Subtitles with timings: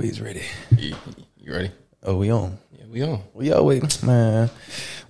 [0.00, 0.42] always ready.
[0.78, 0.94] You,
[1.36, 1.70] you ready?
[2.02, 2.56] Oh, we on.
[2.72, 3.22] Yeah, we on.
[3.34, 4.48] We all always man.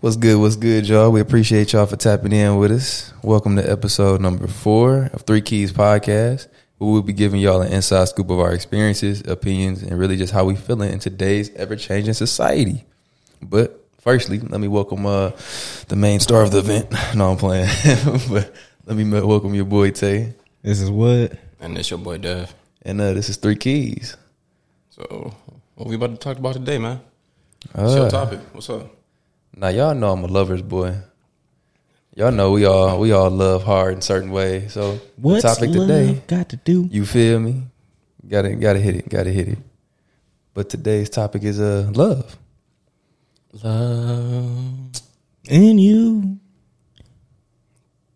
[0.00, 0.36] What's good?
[0.40, 1.12] What's good, y'all?
[1.12, 3.12] We appreciate y'all for tapping in with us.
[3.22, 6.48] Welcome to episode number four of Three Keys Podcast.
[6.80, 10.32] We will be giving y'all an inside scoop of our experiences, opinions, and really just
[10.32, 12.84] how we feeling in today's ever changing society.
[13.40, 15.30] But firstly, let me welcome uh,
[15.86, 16.92] the main star of the event.
[17.14, 17.68] No, I'm playing.
[18.28, 18.52] but
[18.86, 22.52] let me welcome your boy Tay, This is what And this your boy Dev.
[22.82, 24.16] and uh, this is Three Keys.
[25.00, 25.32] So,
[25.76, 27.00] what we about to talk about today, man?
[27.72, 28.40] What's your Uh, topic?
[28.52, 28.86] What's up?
[29.56, 30.94] Now y'all know I'm a lover's boy.
[32.14, 34.74] Y'all know we all we all love hard in certain ways.
[34.74, 36.86] So what's the topic love today, got to do?
[36.90, 37.68] you feel me?
[38.28, 39.58] Gotta gotta hit it, gotta hit it.
[40.52, 42.36] But today's topic is uh love.
[43.64, 44.90] Love.
[45.48, 46.39] And you.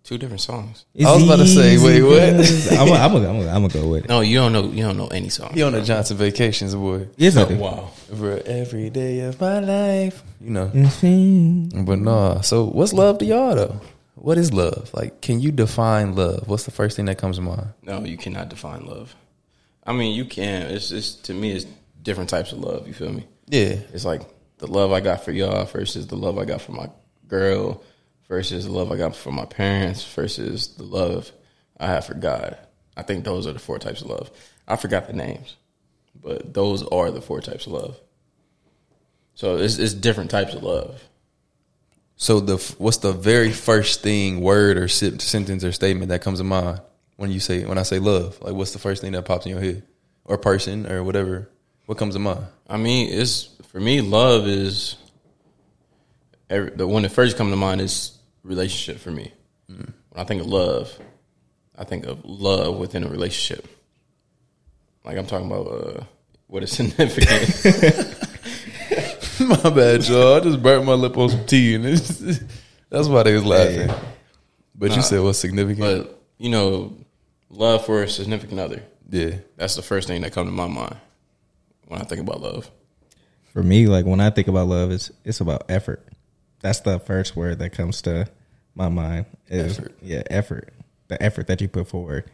[0.05, 0.85] Two different songs.
[0.95, 2.21] It's I was about to say, easy wait, what?
[2.79, 4.09] I'm gonna I'm gonna- I'm gonna- go with it.
[4.11, 4.69] No, you don't know.
[4.69, 5.55] You don't know any song.
[5.55, 7.09] He on the Johnson vacations, boy.
[7.17, 7.57] Yes, I oh, do.
[7.57, 7.91] wow.
[8.15, 10.71] For every day of my life, you know.
[10.75, 11.87] It's fine.
[11.87, 12.43] But nah.
[12.43, 13.81] So what's love to y'all though?
[14.17, 14.91] What is love?
[14.93, 16.49] Like, can you define love?
[16.49, 17.69] What's the first thing that comes to mind?
[17.83, 19.17] No, you cannot define love.
[19.87, 20.71] I mean, you can.
[20.71, 21.67] It's just to me, it's
[22.03, 22.87] different types of love.
[22.87, 23.27] You feel me?
[23.47, 23.77] Yeah.
[23.95, 24.21] It's like
[24.59, 26.91] the love I got for y'all versus the love I got for my
[27.27, 27.83] girl
[28.35, 31.31] versus the love I got for my parents versus the love
[31.79, 32.59] I have for God.
[32.97, 34.29] I think those are the four types of love.
[34.67, 35.55] I forgot the names,
[36.21, 37.97] but those are the four types of love.
[39.35, 41.01] So it's, it's different types of love.
[42.17, 46.45] So the what's the very first thing, word or sentence or statement that comes to
[46.45, 46.81] mind
[47.17, 48.41] when you say when I say love?
[48.43, 49.85] Like, what's the first thing that pops in your head,
[50.25, 51.49] or person, or whatever?
[51.87, 52.47] What comes to mind?
[52.69, 54.01] I mean, it's for me.
[54.01, 54.97] Love is
[56.51, 58.14] every, the one that first comes to mind is
[58.45, 59.33] relationship for me.
[59.67, 60.97] When I think of love,
[61.77, 63.67] I think of love within a relationship.
[65.05, 66.05] Like I'm talking about uh,
[66.47, 68.15] what is significant.
[69.41, 70.35] my bad, y'all.
[70.35, 72.09] I just burnt my lip on some tea, and it's,
[72.91, 73.91] that's why they was laughing.
[74.75, 75.81] But you said what's significant?
[75.81, 76.97] but you know,
[77.51, 78.83] love for a significant other.
[79.11, 80.97] yeah, That's the first thing that comes to my mind
[81.87, 82.71] when I think about love.
[83.53, 86.07] For me, like when I think about love, it's it's about effort.
[86.65, 88.27] That's the first word that comes to
[88.75, 89.27] my mind.
[89.49, 89.93] Is, Effort.
[90.01, 90.73] Yeah, effort.
[91.09, 92.25] The effort that you put forward.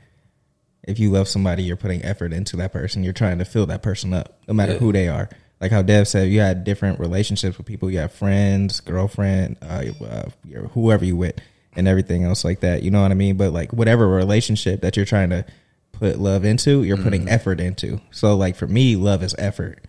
[0.85, 3.03] If you love somebody, you're putting effort into that person.
[3.03, 4.79] You're trying to fill that person up, no matter Yeah.
[4.79, 5.29] who they are.
[5.61, 7.91] Like how Dev said, you had different relationships with people.
[7.91, 11.35] You have friends, girlfriend, uh, uh, your- whoever you with,
[11.75, 12.85] and everything else like that.
[12.85, 13.37] You know what I mean?
[13.37, 15.45] But like whatever relationship that you're trying to
[15.91, 18.01] put love into, you're putting effort into.
[18.13, 19.85] So like for me, love is effort.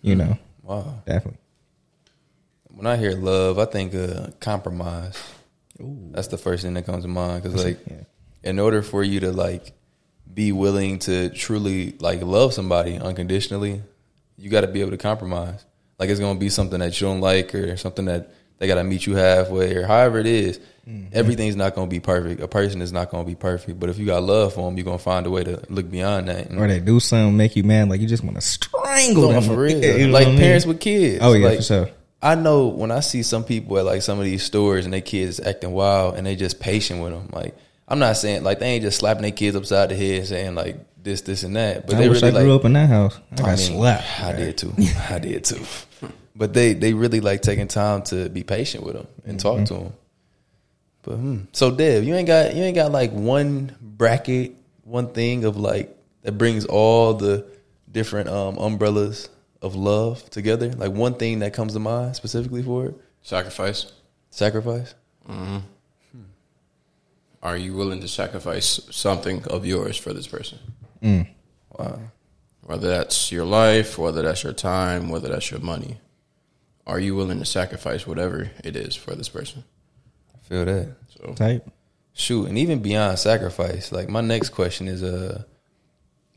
[0.00, 0.94] You know, wow.
[1.06, 1.40] definitely.
[2.76, 5.16] When I hear love, I think uh, compromise.
[5.80, 8.02] That's the first thing that comes to mind because, like, Yeah.
[8.50, 9.72] in order for you to like
[10.32, 13.82] be willing to truly like love somebody unconditionally,
[14.36, 15.64] you got to be able to compromise.
[15.98, 18.84] Like, it's gonna be something that you don't like or something that they got to
[18.84, 20.60] meet you halfway or however it is.
[21.12, 22.40] Everything's not gonna be perfect.
[22.40, 24.84] A person is not gonna be perfect, but if you got love for them, you're
[24.84, 26.48] gonna find a way to look beyond that.
[26.50, 29.42] And Or they do something make you mad, like you just want to strangle them
[29.42, 29.82] for real.
[29.98, 30.38] You know like I mean?
[30.38, 31.18] parents with kids.
[31.22, 31.88] Oh yeah, like, for sure.
[32.26, 35.00] I know when I see some people at like some of these stores and their
[35.00, 37.28] kids acting wild and they just patient with them.
[37.32, 37.54] Like
[37.86, 40.76] I'm not saying like they ain't just slapping their kids upside the head saying like
[41.00, 41.86] this, this, and that.
[41.86, 42.60] But I they wish really I grew like.
[42.60, 43.20] up in that house.
[43.30, 44.20] I got I mean, slapped.
[44.20, 44.74] I did too.
[45.08, 45.64] I did too.
[46.34, 49.74] But they they really like taking time to be patient with them and talk to
[49.74, 49.92] them.
[51.02, 51.38] But hmm.
[51.52, 55.96] so Dev, you ain't got you ain't got like one bracket, one thing of like
[56.22, 57.46] that brings all the
[57.92, 59.28] different um, umbrellas
[59.62, 60.70] of love together.
[60.72, 62.94] Like one thing that comes to mind specifically for it.
[63.22, 63.92] Sacrifice.
[64.30, 64.94] Sacrifice.
[65.28, 65.58] Mm-hmm.
[66.12, 66.22] Hmm.
[67.42, 70.58] Are you willing to sacrifice something of yours for this person?
[71.02, 71.28] Mm.
[71.78, 72.00] Wow.
[72.62, 75.98] Whether that's your life, whether that's your time, whether that's your money.
[76.86, 79.64] Are you willing to sacrifice whatever it is for this person?
[80.34, 80.96] I feel that.
[81.08, 81.70] So Type.
[82.12, 85.42] Shoot, and even beyond sacrifice, like my next question is uh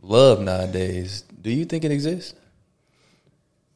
[0.02, 1.24] love nowadays.
[1.42, 2.34] Do you think it exists?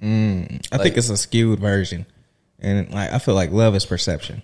[0.03, 2.05] Mm, I Like- think it's a skewed version,
[2.59, 4.41] and like I feel like love is perception.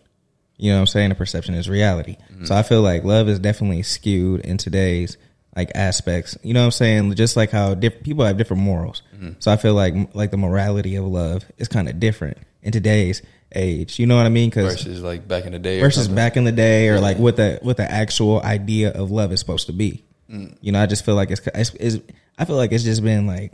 [0.57, 1.09] You know what I'm saying?
[1.09, 2.17] The perception is reality.
[2.33, 2.45] Mm-hmm.
[2.45, 5.17] So I feel like love is definitely skewed in today's
[5.55, 6.37] like aspects.
[6.43, 7.15] You know what I'm saying?
[7.15, 9.01] Just like how diff- people have different morals.
[9.15, 9.29] Mm-hmm.
[9.39, 13.21] So I feel like like the morality of love is kind of different in today's
[13.55, 13.99] age.
[13.99, 14.49] You know what I mean?
[14.49, 15.79] Because Versus like back in the day.
[15.79, 16.15] versus something?
[16.15, 19.39] back in the day or like what the what the actual idea of love is
[19.39, 20.03] supposed to be.
[20.29, 20.55] Mm.
[20.61, 21.97] You know, I just feel like it's, it's, it's
[22.37, 23.53] I feel like it's just been like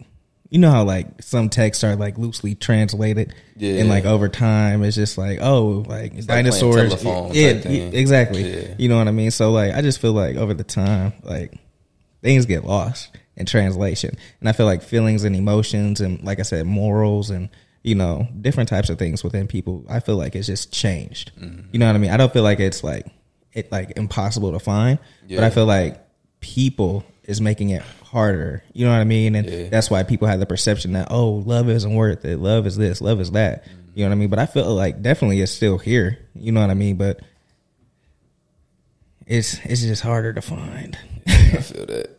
[0.55, 3.79] you know how like some texts are like loosely translated Yeah.
[3.81, 7.89] and like over time it's just like oh like like playing dinosaurs telephone yeah, yeah,
[7.91, 8.75] exactly Yeah.
[8.77, 11.59] you know what I mean so like I just feel like over the time like
[12.21, 14.15] things get lost in translation.
[14.39, 17.49] And I feel like feelings and emotions and like I said, morals and
[17.83, 19.85] you know different types of things within people.
[19.89, 21.31] I feel like it's just changed.
[21.37, 21.67] Mm-hmm.
[21.73, 22.11] You know what I mean?
[22.11, 23.05] I don't feel like it's like
[23.53, 24.99] it like impossible to find,
[25.29, 26.01] but I feel like
[26.39, 27.83] people is making it
[28.15, 28.63] harder.
[28.73, 29.35] You know what I mean?
[29.35, 29.69] And Yeah.
[29.69, 32.37] that's why people have the perception that oh, love isn't worth it.
[32.37, 33.01] Love is this.
[33.01, 33.65] Love is that.
[33.93, 34.29] You know what I mean?
[34.29, 36.17] But I feel like definitely it's still here.
[36.33, 36.95] You know what I mean?
[36.95, 37.19] But
[39.27, 40.97] it's it's just harder to find.
[41.27, 42.09] I feel that.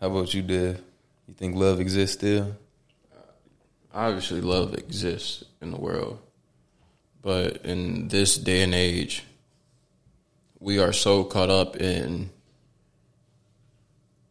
[0.00, 0.80] How about you, Dev?
[1.28, 2.56] You think love exists still?
[3.94, 6.18] obviously love exists in the world
[7.22, 9.24] but in this day and age
[10.60, 12.28] we are so caught up in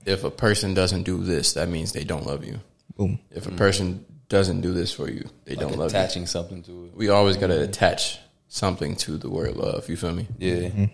[0.08, 2.60] if a person doesn't do this that means they don't love you
[2.96, 3.20] Boom.
[3.32, 6.64] if a person doesn't do this for you they don't Like love you attaching something
[6.64, 6.96] to it.
[6.98, 10.56] we always got to attach something to the word love you feel me Yeah.
[10.70, 10.86] Mm-hmm.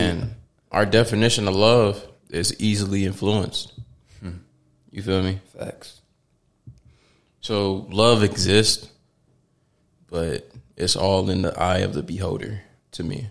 [0.00, 0.34] and
[0.72, 3.72] our definition of love is easily influenced
[4.20, 4.38] hmm.
[4.90, 6.00] you feel me Facts.
[7.42, 8.88] So love exists,
[10.08, 10.46] but
[10.76, 12.60] it's all in the eye of the beholder
[12.92, 13.28] to me.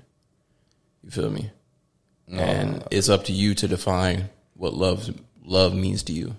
[1.03, 1.51] You feel me?
[2.31, 4.29] and it's up to you to define
[4.59, 5.09] what love
[5.43, 6.35] love means to you.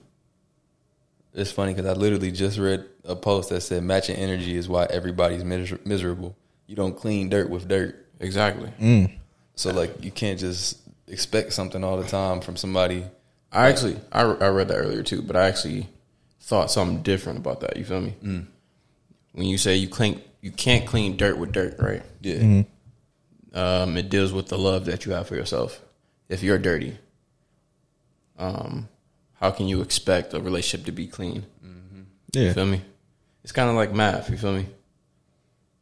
[1.32, 4.84] It's funny because I literally just read a post that said matching energy is why
[4.84, 6.36] everybody's miser- miserable.
[6.66, 8.06] You don't clean dirt with dirt.
[8.20, 8.70] Exactly.
[8.78, 9.12] Mm.
[9.54, 10.78] So like you can't just
[11.08, 13.04] expect something all the time from somebody.
[13.50, 15.88] I actually I, I read that earlier too, but I actually
[16.40, 17.76] thought something different about that.
[17.76, 18.14] You feel me?
[18.22, 18.46] Mm.
[19.32, 22.02] When you say you clean you can't clean dirt with dirt, right?
[22.20, 22.36] Yeah.
[22.36, 23.58] Mm-hmm.
[23.58, 25.80] um, it deals with the love that you have for yourself.
[26.28, 26.98] If you're dirty,
[28.40, 28.88] um,
[29.34, 31.44] how can you expect a relationship to be clean?
[32.32, 32.52] You Yeah.
[32.52, 32.80] feel me?
[33.42, 34.30] It's kind of like math.
[34.30, 34.66] You feel me?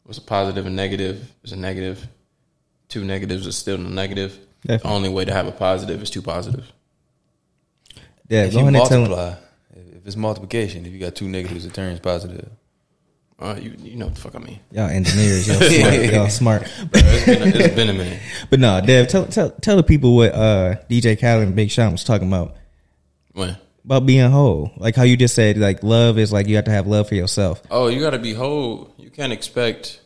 [0.04, 2.06] What's a positive and negative is a negative.
[2.88, 4.38] Two negatives is still a negative.
[4.64, 6.72] The only way to have a positive is two positives.
[8.28, 8.44] Yeah.
[8.44, 9.10] If Go you ahead and tell them.
[9.10, 9.34] multiply,
[9.76, 12.48] if if it's multiplication, if you got two negatives, it turns positive.
[13.40, 14.58] Uh, you you know what the fuck I mean.
[14.72, 16.12] Y'all engineers, y'all smart.
[16.12, 16.62] Y'all smart.
[16.90, 18.20] Bro, it's been a, it's been a minute.
[18.50, 21.92] But no, Dev, tell tell tell the people what uh, DJ Khaled and Big Sean
[21.92, 22.56] was talking about
[23.34, 23.56] When?
[23.84, 24.72] about being whole.
[24.76, 27.14] Like how you just said, like love is like you have to have love for
[27.14, 27.62] yourself.
[27.70, 28.92] Oh, you got to be whole.
[28.98, 30.00] You can't expect.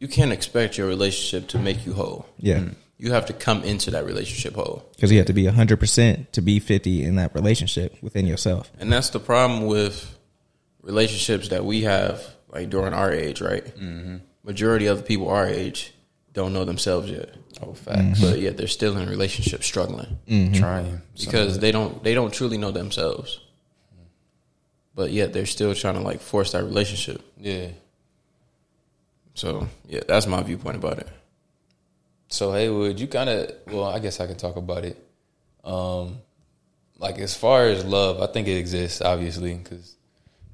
[0.00, 2.26] You can't expect your relationship to make you whole.
[2.38, 2.64] Yeah,
[2.98, 6.32] You have to come into that relationship whole, because you have to be hundred percent
[6.32, 8.70] to be fifty in that relationship within yourself.
[8.78, 10.15] and that's the problem with
[10.86, 13.64] relationships that we have, like during our age, right?
[13.76, 14.16] Mm-hmm.
[14.44, 15.92] Majority of the people our age
[16.32, 18.20] don't know themselves yet, Oh, facts.
[18.20, 20.18] but yet they're still in a relationship struggling
[20.54, 23.40] Trying because they don't they don't truly know themselves.
[24.94, 27.20] But yet they're still trying to like force that relationship.
[27.38, 27.68] yeah.
[29.34, 31.08] So yeah, that's my viewpoint about it.
[32.28, 34.96] So Haywood, you kind of well, I guess I can talk about it.
[35.64, 36.18] Um,
[36.98, 39.96] like as far as love, I think it exists obviously because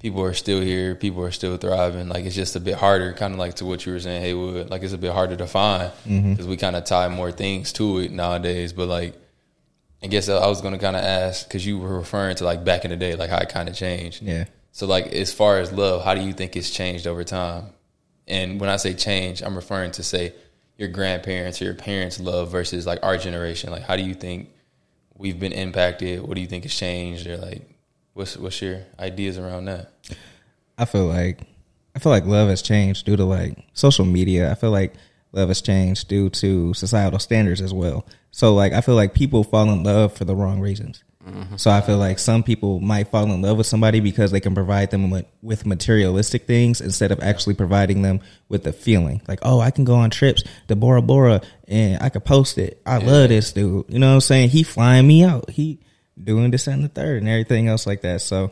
[0.03, 2.09] people are still here, people are still thriving.
[2.09, 4.69] Like it's just a bit harder, kind of like to what you were saying, Haywood.
[4.69, 6.31] Like it's a bit harder to find mm-hmm.
[6.31, 8.73] because we kind of tie more things to it nowadays.
[8.73, 9.15] But like,
[10.03, 12.65] I guess I was going to kind of ask because you were referring to like
[12.65, 14.21] back in the day, like how it kind of changed.
[14.21, 17.67] Yeah, So like as far as love, how do you think it's changed over time?
[18.27, 20.33] And when I say change, I'm referring to say
[20.77, 23.71] your grandparents or your parents' love versus like our generation.
[23.71, 24.49] Like how do you think
[25.15, 26.21] we've been impacted?
[26.27, 27.25] What do you think has changed?
[27.25, 27.72] Or like
[28.13, 29.91] what's what's your ideas around that?
[30.77, 31.41] I feel like
[31.95, 34.51] I feel like love has changed due to like social media.
[34.51, 34.93] I feel like
[35.31, 38.05] love has changed due to societal standards as well.
[38.31, 41.03] So like I feel like people fall in love for the wrong reasons.
[41.27, 41.55] Mm-hmm.
[41.55, 44.53] So I feel like some people might fall in love with somebody because they can
[44.53, 49.21] provide them with, materialistic things instead of actually providing them with the feeling.
[49.27, 52.81] Like, oh, I can go on trips to Bora Bora and I could post it.
[52.85, 53.85] I love this dude.
[53.87, 54.49] You know what I'm saying?
[54.49, 55.49] He flying me out.
[55.49, 55.79] He
[56.21, 58.21] doing this and the third and everything else like that.
[58.21, 58.51] So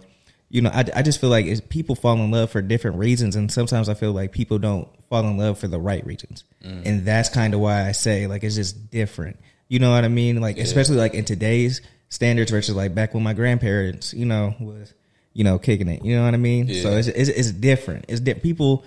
[0.51, 3.37] you know, I, I just feel like it's, people fall in love for different reasons,
[3.37, 6.85] and sometimes I feel like people don't fall in love for the right reasons, mm.
[6.85, 9.39] and that's kind of why I say like it's just different.
[9.69, 10.41] You know what I mean?
[10.41, 14.93] Like especially like in today's standards versus like back when my grandparents, you know, was
[15.31, 16.03] you know kicking it.
[16.03, 16.67] You know what I mean?
[16.67, 18.05] So it's, it's it's different.
[18.09, 18.83] It's di- people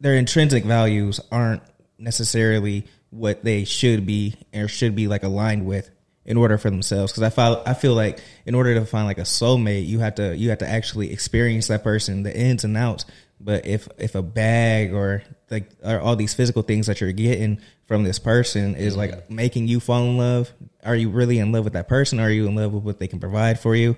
[0.00, 1.62] their intrinsic values aren't
[1.96, 5.90] necessarily what they should be or should be like aligned with
[6.26, 9.18] in order for themselves because I feel I feel like in order to find like
[9.18, 12.76] a soulmate you have to you have to actually experience that person the ins and
[12.76, 13.06] outs
[13.40, 17.60] but if if a bag or like or all these physical things that you're getting
[17.86, 19.34] from this person is like mm-hmm.
[19.34, 20.52] making you fall in love
[20.84, 23.06] are you really in love with that person are you in love with what they
[23.06, 23.96] can provide for you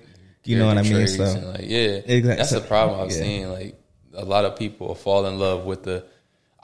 [0.48, 2.22] you know what I mean so like, yeah, Exactly.
[2.22, 3.16] that's the problem I've Yeah.
[3.22, 3.50] seen.
[3.50, 3.78] Like
[4.14, 6.04] a lot of people fall in love with the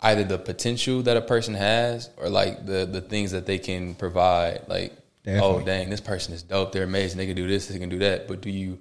[0.01, 3.95] either the potential that a person has or like the the things that they can
[3.95, 4.63] provide.
[4.69, 5.63] Like Definitely.
[5.63, 6.73] oh dang, this person is dope.
[6.73, 7.19] They're amazing.
[7.19, 7.67] They can do this.
[7.69, 8.29] They can do that.
[8.29, 8.79] But do you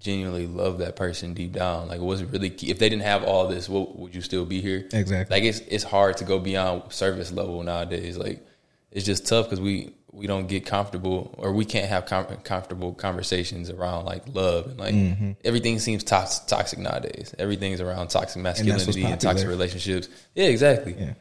[0.00, 1.88] genuinely love that person deep down?
[1.88, 2.50] Like, was it really?
[2.50, 2.70] Key?
[2.70, 4.88] If they didn't have all this, what, would you still be here?
[4.92, 5.34] Exactly.
[5.36, 8.16] Like, it's it's hard to go beyond service level nowadays.
[8.16, 8.44] Like,
[8.90, 12.92] it's just tough because we we don't get comfortable or we can't have com- comfortable
[12.92, 15.30] conversations around like love and like Mm-hmm.
[15.42, 17.34] everything seems tox- toxic nowadays.
[17.38, 20.08] Everything's around toxic masculinity and, toxic relationships.
[20.34, 20.94] Yeah, exactly.
[20.98, 21.14] Yeah.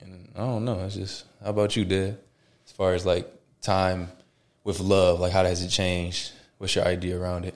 [0.00, 0.80] And I don't know.
[0.86, 2.16] It's just how about you, Dad?
[2.66, 4.08] As far as like time
[4.64, 6.32] with love, like how has it changed?
[6.58, 7.54] What's your idea around it?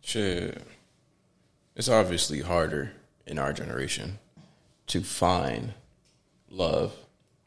[0.00, 0.62] Shit.
[1.76, 2.92] It's obviously harder
[3.26, 4.18] in our generation
[4.88, 5.74] to find
[6.48, 6.94] love,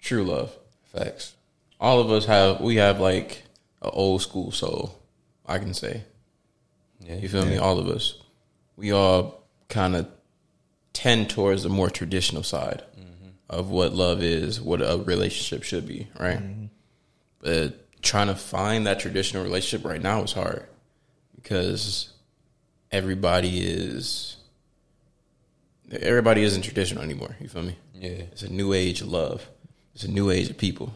[0.01, 0.55] true love.
[0.93, 1.35] Facts.
[1.79, 3.43] All of us have we have like
[3.81, 4.99] an old school soul,
[5.45, 6.03] I can say.
[6.99, 7.57] Yeah, You feel me?
[7.57, 8.21] All of us.
[8.75, 10.07] We all kind of
[10.93, 13.29] tend towards the more traditional side mm-hmm.
[13.49, 16.39] of what love is, what a relationship should be, right?
[16.39, 16.65] Mm-hmm.
[17.39, 20.65] But trying to find that traditional relationship right now is hard
[21.35, 22.13] because
[22.91, 24.37] everybody is
[25.91, 27.35] everybody isn't traditional anymore.
[27.39, 27.77] You feel me?
[27.93, 28.09] Yeah.
[28.31, 29.49] It's a new age of love.
[29.93, 30.93] It's a new age of people.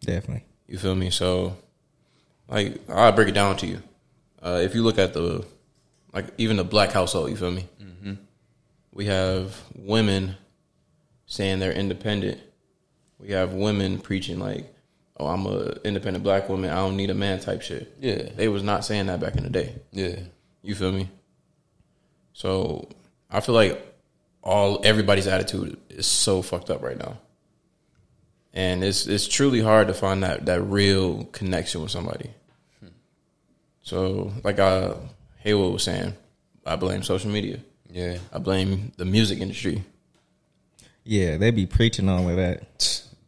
[0.00, 0.44] Definitely.
[0.66, 1.10] You feel me?
[1.10, 1.56] So,
[2.48, 3.82] like, I'll break it down to you.
[4.42, 5.44] Uh, if you look at the,
[6.12, 7.66] like, even the black household, you feel me?
[7.82, 8.14] Mm-hmm.
[8.92, 10.36] We have women
[11.26, 12.40] saying they're independent.
[13.18, 14.72] We have women preaching like,
[15.18, 16.70] "Oh, I'm a independent black woman.
[16.70, 17.94] I don't need a man." Type shit.
[18.00, 18.28] Yeah.
[18.36, 19.74] They was not saying that back in the day.
[19.92, 20.16] Yeah.
[20.62, 21.08] You feel me?
[22.32, 22.88] So
[23.30, 23.84] I feel like
[24.42, 27.18] all everybody's attitude is so fucked up right now,
[28.52, 32.30] and it's it's truly hard to find that that real connection with somebody.
[33.88, 34.96] So, like uh,
[35.38, 36.14] Haywood was saying,
[36.66, 37.58] I blame social media.
[37.90, 38.18] Yeah.
[38.30, 39.82] I blame the music industry.
[41.04, 42.64] Yeah, they be preaching all of that.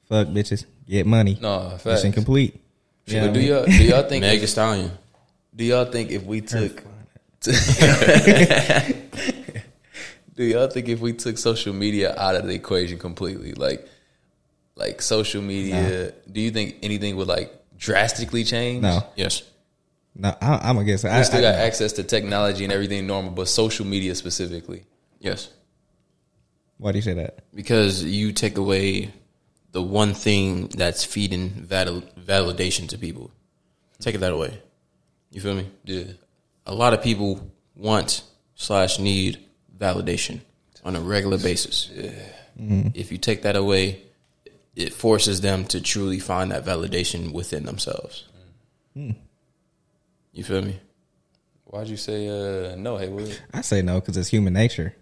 [0.07, 1.39] Fuck bitches, get money.
[1.41, 2.05] No, facts.
[2.05, 2.53] incomplete.
[2.53, 2.61] complete.
[3.07, 4.91] But Yeah, do y'all do y'all think Meg Thee Stallion.
[5.57, 6.83] do y'all think if we took
[10.35, 13.87] do y'all think if we took social media out of the equation completely, like
[14.77, 18.83] like social media, do you think anything would like drastically change?
[18.83, 19.43] No, Yes.
[20.15, 21.05] no, I, I'm gonna guess.
[21.05, 24.85] I, We still I- got access to technology and everything normal, but social media specifically.
[25.19, 25.49] Yes.
[26.79, 27.41] why do you say that?
[27.55, 29.11] Because you take away
[29.73, 33.31] the one thing that's feeding val- validation to people.
[34.01, 34.61] Take it that away.
[35.31, 35.71] You feel me?
[35.85, 36.05] Yeah.
[36.67, 38.23] A lot of people want
[38.55, 39.39] slash need
[39.77, 40.41] validation
[40.85, 41.91] on a regular basis.
[42.57, 44.03] If you take that away,
[44.77, 48.25] it forces them to truly find that validation within themselves.
[48.95, 50.79] You feel me?
[51.65, 53.39] Why'd you say uh no, Haywood?
[53.55, 54.95] I say no because it's human nature.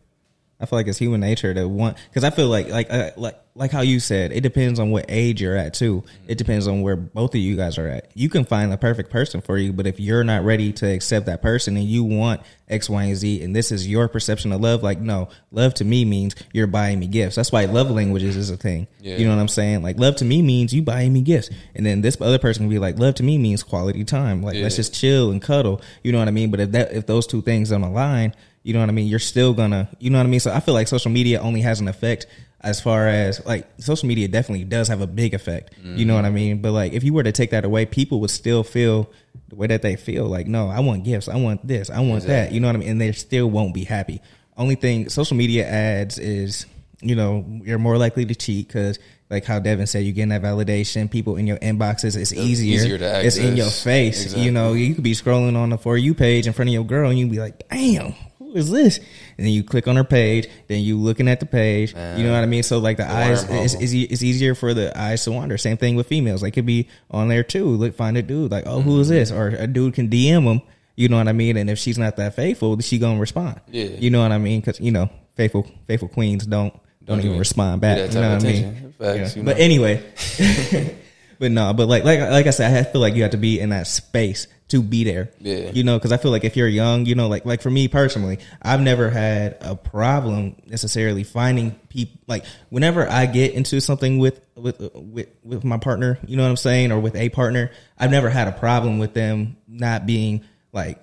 [0.60, 3.38] I feel like it's human nature to want because I feel like like uh, like
[3.54, 6.02] like how you said it depends on what age you're at too.
[6.26, 8.10] It depends on where both of you guys are at.
[8.14, 11.26] You can find the perfect person for you, but if you're not ready to accept
[11.26, 14.60] that person and you want X, Y, and Z, and this is your perception of
[14.60, 17.36] love, like no, love to me means you're buying me gifts.
[17.36, 18.88] That's why love languages is a thing.
[19.00, 19.16] Yeah.
[19.16, 19.84] You know what I'm saying?
[19.84, 22.70] Like love to me means you buying me gifts, and then this other person can
[22.70, 24.42] be like, love to me means quality time.
[24.42, 25.80] Like let's just chill and cuddle.
[26.02, 26.50] You know what I mean?
[26.50, 28.34] But if that if those two things don't align,
[28.68, 29.06] you know what I mean.
[29.06, 30.40] You're still gonna, you know what I mean.
[30.40, 32.26] So I feel like social media only has an effect
[32.60, 35.72] as far as like social media definitely does have a big effect.
[35.82, 36.60] You know what I mean?
[36.60, 39.10] But like if you were to take that away, people would still feel
[39.48, 40.26] the way that they feel.
[40.26, 42.52] Like no, I want gifts, I want this, I want that.
[42.52, 42.90] You know what I mean?
[42.90, 44.20] And they still won't be happy.
[44.54, 46.66] Only thing social media ads is,
[47.00, 48.98] you know, you're more likely to cheat because.
[49.30, 51.10] Like how Devin said, you getting that validation.
[51.10, 52.76] People in your inboxes, it's easier.
[52.76, 54.22] easier to it's in your face.
[54.22, 54.42] Exactly.
[54.42, 56.84] You know, you could be scrolling on the for you page in front of your
[56.84, 58.14] girl, and you'd be like, "Damn,
[58.52, 58.98] who is this?"
[59.36, 61.92] And then you click on her page, then you looking at the page.
[61.92, 62.62] you know what I mean?
[62.62, 65.58] So like the, eyes, it's, it's, it's easier for the eyes to wander.
[65.58, 66.40] Same thing with females.
[66.40, 67.66] They could be on there too.
[67.66, 69.40] Look, find a dude like, "Oh, who is this?" Mm-hmm.
[69.40, 70.62] Or a dude can DM them.
[70.96, 71.56] You know what I mean?
[71.56, 73.60] And if she's not that faithful, she gonna respond.
[73.68, 73.84] Yeah.
[73.84, 74.60] You know what I mean?
[74.60, 78.12] Because you know, faithful faithful queens don't don't, Don't even even respond back.
[78.12, 78.94] You know what I mean?
[78.98, 79.42] Facts, Yeah.
[79.44, 79.62] But know.
[79.62, 80.02] anyway,
[81.38, 83.60] but no, but like like like I said, I feel like you have to be
[83.60, 85.30] in that space to be there.
[85.40, 85.70] Yeah.
[85.72, 87.88] You know, because I feel like if you're young, you know, like like for me
[87.88, 92.20] personally, I've never had a problem necessarily finding people.
[92.26, 96.50] Like whenever I get into something with with with with my partner, you know what
[96.50, 100.44] I'm saying, or with a partner, I've never had a problem with them not being
[100.72, 100.98] like,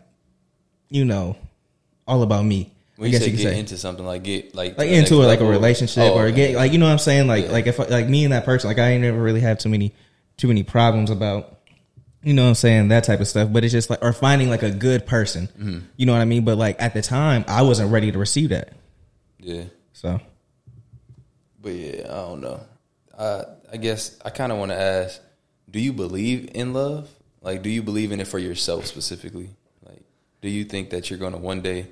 [0.89, 1.36] you know,
[2.07, 2.72] all about me.
[2.98, 5.22] When I you guess say you get say into something like get like like into
[5.22, 7.51] it, like a relationship Oh, or get like you know what I'm saying like Yeah.
[7.51, 9.93] like if like me and that person like I ain't never really had too many
[10.38, 11.54] too many problems about
[12.25, 14.50] you know what I'm saying that type of stuff but it's just like or finding
[14.50, 15.79] like a good person Mm-hmm.
[15.96, 18.50] you know what I mean but like at the time I wasn't ready to receive
[18.50, 18.74] that
[19.39, 19.65] yeah.
[19.94, 20.20] so
[21.62, 22.60] But yeah, I don't know.
[23.17, 25.20] I I guess I kind of want to ask:
[25.70, 27.10] Do you believe in love?
[27.41, 29.50] Like, do you believe in it for yourself specifically?
[29.86, 30.01] Like,
[30.41, 31.88] do you think that you're gonna one day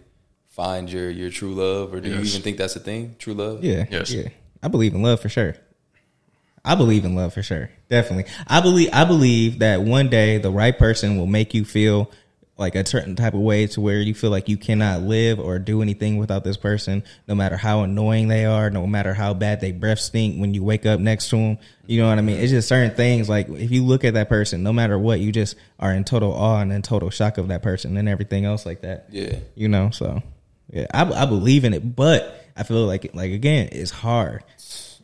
[0.50, 3.16] find your your true love, or do you even think that's a thing?
[3.20, 3.63] True love?
[3.63, 3.86] Yeah.
[3.90, 4.12] Yes.
[4.12, 4.30] Yeah.
[4.62, 5.56] I believe in love for sure.
[6.65, 7.70] I believe in love for sure.
[7.89, 8.32] Definitely.
[8.48, 12.10] I believe I believe that one day the right person will make you feel
[12.55, 15.58] like a certain type of way to where you feel like you cannot live or
[15.58, 19.60] do anything without this person, no matter how annoying they are, no matter how bad
[19.60, 21.58] they breath stink when you wake up next to them.
[21.88, 22.38] You know what I mean?
[22.38, 25.32] It's just certain things like if you look at that person, no matter what, you
[25.32, 28.65] just are in total awe and in total shock of that person and everything else
[28.67, 29.39] like that Yeah.
[29.55, 30.22] you know so
[30.72, 34.43] yeah i, I believe in it but i feel like like again it's hard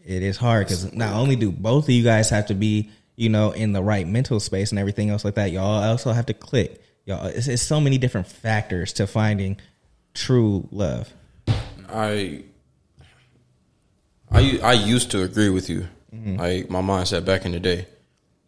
[0.09, 3.29] it is hard because not only do both of you guys have to be you
[3.29, 6.33] know in the right mental space and everything else like that y'all also have to
[6.33, 9.57] click y'all it's, it's so many different factors to finding
[10.13, 11.13] true love
[11.91, 12.43] I
[14.31, 15.87] I I used to agree with you.
[16.11, 17.87] Like my mindset back in the day.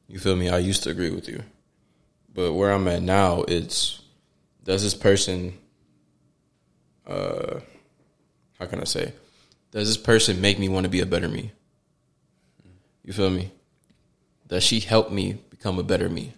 [0.07, 0.49] You feel me?
[0.49, 1.43] I used to agree with you.
[2.33, 4.01] But where I'm at now, it's
[4.63, 5.57] does this person
[7.07, 7.59] uh
[8.59, 9.13] how can I say?
[9.71, 11.51] Does this person make me want to be a better me?
[13.03, 13.51] You feel me?
[14.47, 16.33] Does she help me become a better me?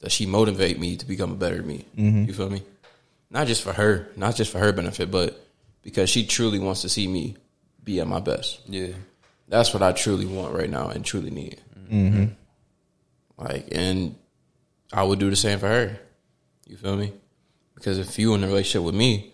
[0.00, 1.86] Does she motivate me to become a better me?
[1.96, 2.24] Mm-hmm.
[2.24, 2.62] You feel me?
[3.30, 5.44] Not just for her, not just for her benefit, but
[5.82, 7.36] because she truly wants to see me
[7.82, 8.60] be at my best.
[8.66, 8.92] Yeah.
[9.48, 11.60] That's what I truly want right now and truly need.
[11.90, 12.24] Mm-hmm.
[13.36, 14.16] Like, and
[14.92, 15.98] I would do the same for her.
[16.66, 17.12] You feel me?
[17.74, 19.33] Because if you in a relationship with me,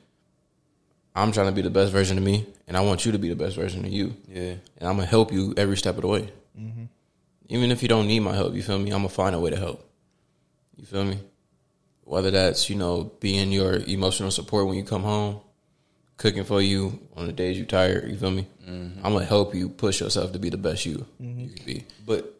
[1.20, 3.28] I'm trying to be the best version of me, and I want you to be
[3.28, 4.16] the best version of you.
[4.28, 4.54] Yeah.
[4.78, 6.32] And I'm gonna help you every step of the way.
[6.58, 6.84] Mm-hmm.
[7.48, 8.90] Even if you don't need my help, you feel me?
[8.90, 9.86] I'm gonna find a way to help.
[10.76, 11.18] You feel me?
[12.04, 15.40] Whether that's you know being your emotional support when you come home,
[16.16, 18.10] cooking for you on the days you're tired.
[18.10, 18.46] You feel me?
[18.66, 19.04] Mm-hmm.
[19.04, 21.40] I'm gonna help you push yourself to be the best you mm-hmm.
[21.40, 21.84] you can be.
[22.06, 22.34] But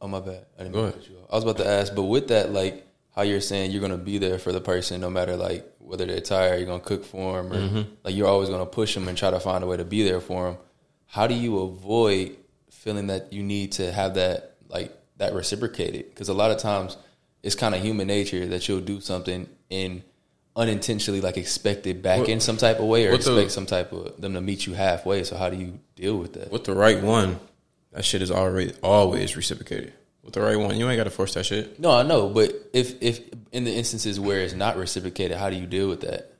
[0.00, 0.46] oh my bad.
[0.58, 1.02] I didn't Go mean to ahead.
[1.02, 1.28] cut you off.
[1.30, 4.18] I was about to ask, but with that, like how you're saying you're gonna be
[4.18, 7.52] there for the person, no matter like whether they're tired, you're gonna cook for them,
[7.52, 7.82] or Mm-hmm.
[8.04, 10.20] like you're always gonna push them and try to find a way to be there
[10.20, 10.56] for them.
[11.06, 12.36] How do you avoid
[12.70, 16.08] feeling that you need to have that like that reciprocated?
[16.08, 16.96] Because a lot of times
[17.42, 20.02] it's kind of human nature that you'll do something and
[20.54, 23.52] unintentionally like expect it back What- in some type of way or what the- expect
[23.52, 25.24] some type of them to meet you halfway.
[25.24, 26.50] So how do you deal with that?
[26.50, 27.40] With the right one,
[27.92, 29.92] that shit is already always reciprocated.
[30.22, 31.80] With the right one, you ain't gotta force that shit.
[31.80, 35.56] No, I know, but if if in the instances where it's not reciprocated, how do
[35.56, 36.32] you deal with that?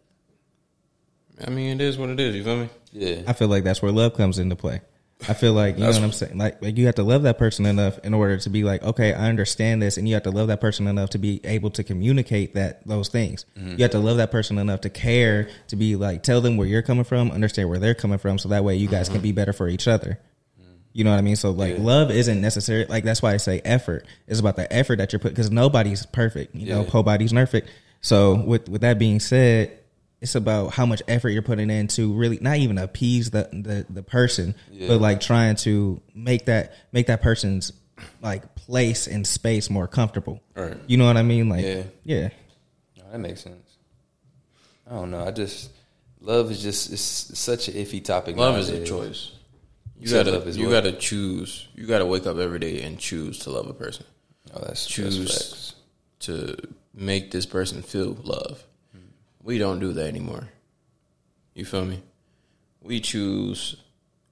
[1.44, 2.36] I mean, it is what it is.
[2.36, 2.68] You feel me?
[2.92, 4.82] Yeah, I feel like that's where love comes into play.
[5.28, 6.36] I feel like you know what I'm saying.
[6.36, 9.14] Like, like you have to love that person enough in order to be like, okay,
[9.14, 11.84] I understand this, and you have to love that person enough to be able to
[11.84, 13.46] communicate that those things.
[13.56, 13.72] Mm-hmm.
[13.72, 16.66] You have to love that person enough to care to be like, tell them where
[16.66, 19.24] you're coming from, understand where they're coming from, so that way you guys can mm-hmm.
[19.24, 20.18] be better for each other.
[20.92, 21.36] You know what I mean?
[21.36, 21.82] So like, Yeah.
[21.82, 22.84] love isn't necessary.
[22.86, 24.06] Like that's why I say effort.
[24.26, 26.54] It's about the effort that you're putting because nobody's perfect.
[26.54, 26.90] You know, Yeah.
[26.92, 27.68] nobody's perfect.
[28.00, 29.78] So with with that being said,
[30.20, 33.86] it's about how much effort you're putting in to really not even appease the the,
[33.88, 34.88] the person, Yeah.
[34.88, 37.72] but like trying to make that make that person's
[38.20, 40.40] like place and space more comfortable.
[40.54, 40.76] Right.
[40.86, 41.48] You know what I mean?
[41.48, 41.82] Like Yeah.
[42.04, 42.28] yeah.
[42.98, 43.68] No, that makes sense.
[44.90, 45.24] I don't know.
[45.24, 45.70] I just
[46.20, 48.36] love is just it's such an iffy topic.
[48.36, 49.32] Love is a choice.
[50.02, 51.68] You gotta you gotta choose.
[51.76, 54.04] You gotta wake up every day and choose to love a person.
[54.52, 55.74] Oh, that's Choose That's
[56.20, 56.56] to
[56.92, 58.64] make this person feel love.
[59.42, 60.48] We don't do that anymore.
[61.54, 62.02] You feel me?
[62.80, 63.76] We choose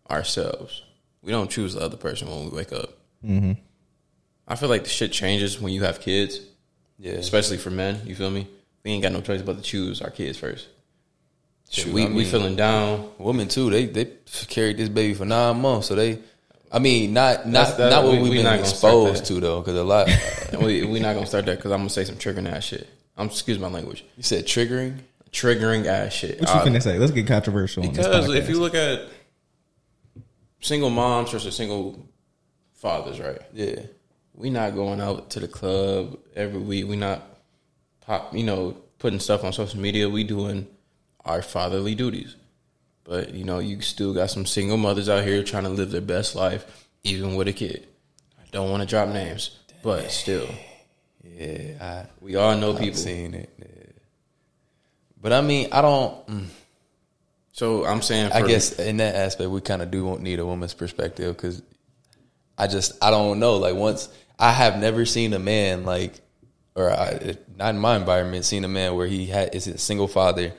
[0.09, 0.83] ourselves.
[1.23, 2.91] We don't choose the other person when we wake up.
[3.25, 3.53] Mm-hmm.
[4.49, 6.41] I feel like the shit changes when you have kids,
[6.99, 8.01] Yeah, especially for men.
[8.05, 8.49] You feel me?
[8.85, 10.69] We ain't got no choice but to choose our kids first.
[11.73, 13.11] Shoot, we I we feeling down.
[13.19, 13.71] women too.
[13.71, 14.07] They they
[14.49, 16.19] carried this baby for nine months, so they.
[16.73, 19.61] I mean, not not that- not what we- we've we been not exposed to though,
[19.61, 20.09] because a lot.
[20.61, 22.89] we we not gonna start that because I'm gonna say some triggering ass shit.
[23.17, 24.05] I'm excuse my language.
[24.17, 24.99] you said triggering.
[25.33, 26.41] Triggering ass shit.
[26.41, 26.99] What you Uh, finna say?
[26.99, 27.85] Let's get controversial.
[27.85, 29.03] on this Because if you look at
[30.61, 32.05] single moms versus single
[32.75, 33.39] fathers, right?
[33.53, 33.81] Yeah,
[34.35, 36.89] We not going out to the club every week.
[36.89, 37.23] We not
[38.01, 40.09] pop, you know, putting stuff on social media.
[40.09, 40.67] We doing
[41.25, 42.37] our fatherly duties.
[43.05, 46.01] But you know, you still got some single mothers out here trying to live their
[46.01, 47.87] best life, even with a kid.
[48.39, 50.49] I don't want to drop names, but still,
[51.25, 52.07] yeah.
[52.21, 52.97] we all know I, I've people.
[52.99, 53.51] seen it.
[53.59, 53.67] Yeah.
[55.21, 56.27] But I mean, I don't.
[56.27, 56.47] mm,
[57.53, 60.47] So I'm saying, for, I guess in that aspect, we kind of do need a
[60.47, 61.63] woman's perspective because
[62.57, 63.57] I just I don't know.
[63.57, 66.21] Like once I have never seen a man like,
[66.75, 70.09] or I, not in my environment, seen a man where he had is a single
[70.09, 70.53] father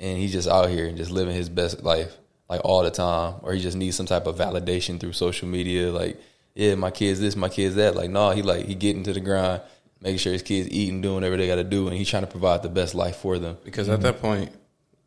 [0.00, 2.16] and he's just out here and just living his best life
[2.48, 5.90] like all the time, or he just needs some type of validation through social media.
[5.90, 6.20] Like,
[6.54, 7.96] yeah, my kids this, my kids that.
[7.96, 9.62] Like, no, he like he getting to the grind.
[10.00, 12.28] making sure his kids eating, doing whatever they got to do, and he's trying to
[12.28, 13.56] provide the best life for them.
[13.64, 14.50] Because at that point,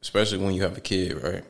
[0.02, 1.43] especially when you have a kid, right,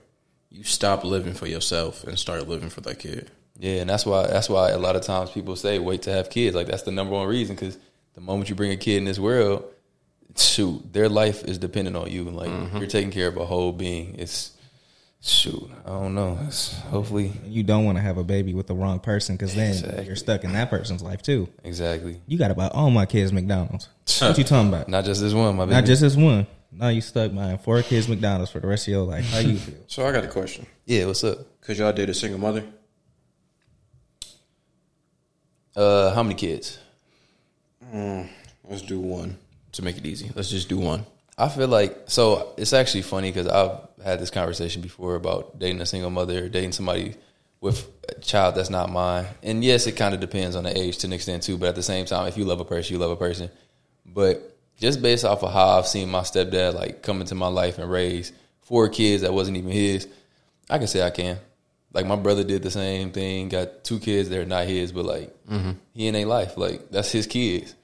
[0.49, 3.32] you stop living for yourself and start living for that kid.
[3.58, 6.30] Yeah, and that's why that's why a lot of times people say wait to have
[6.30, 6.56] kids.
[6.56, 7.78] Like that's the number one reason because
[8.13, 9.65] the moment you bring a kid in this world,
[10.43, 12.23] shoot, their life is dependent on you.
[12.25, 14.15] Like you're taking care of a whole being.
[14.17, 14.52] It's
[15.21, 16.38] shoot, I don't know.
[16.47, 19.71] It's hopefully You don't want to have a baby with the wrong person because then
[19.71, 20.06] Exactly.
[20.06, 21.49] you're stuck in that person's life too.
[21.63, 23.89] exactly You got to buy all my kids McDonald's.
[24.21, 24.88] What you talking about?
[24.88, 25.56] not just this one.
[25.58, 25.75] My baby.
[25.75, 26.47] Not just this one.
[26.71, 29.25] Now you stuck buying four kids McDonald's for the rest of your life.
[29.25, 29.75] How you feel?
[29.88, 30.65] So I got a question.
[30.86, 31.06] yeah.
[31.06, 31.39] What's up?
[31.62, 32.63] Cause y'all date a single mother?
[35.75, 36.80] Uh, how many kids?
[37.93, 39.38] Let's do one
[39.80, 40.32] to make it easy.
[40.36, 41.06] Let's just do one.
[41.38, 45.82] I feel like so it's actually funny because I've had this conversation before about dating
[45.82, 47.15] a single mother, dating somebody
[47.62, 49.26] with a child that's not mine.
[49.42, 51.58] And yes, it kind of depends on the age to an extent too.
[51.58, 53.50] But at the same time, if you love a person, you love a person.
[54.06, 57.78] But just based off of how I've seen my stepdad like come into my life
[57.78, 60.08] and raise four kids that wasn't even his,
[60.70, 61.38] I can say I can.
[61.92, 65.06] Like my brother did the same thing, got two kids that are not his, but
[65.06, 65.72] like mm-hmm.
[65.94, 67.76] he in a life, like that's his kids.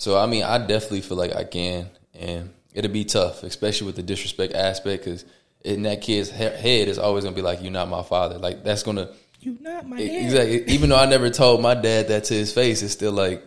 [0.00, 3.96] So I mean, I definitely feel like I can, and it'll be tough, especially with
[3.96, 5.26] the disrespect aspect, because
[5.62, 8.64] in that kid's he- head is always gonna be like, "You're not my father." Like
[8.64, 9.10] that's gonna
[9.40, 10.24] You not my dad.
[10.24, 10.64] Exactly.
[10.72, 13.44] Even though I never told my dad that to his face, it's still like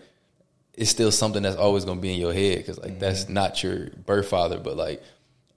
[0.76, 3.34] it's still something that's always gonna be in your head because like that's mm-hmm.
[3.34, 4.60] not your birth father.
[4.60, 5.02] But like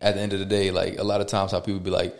[0.00, 2.16] at the end of the day, like a lot of times how people be like,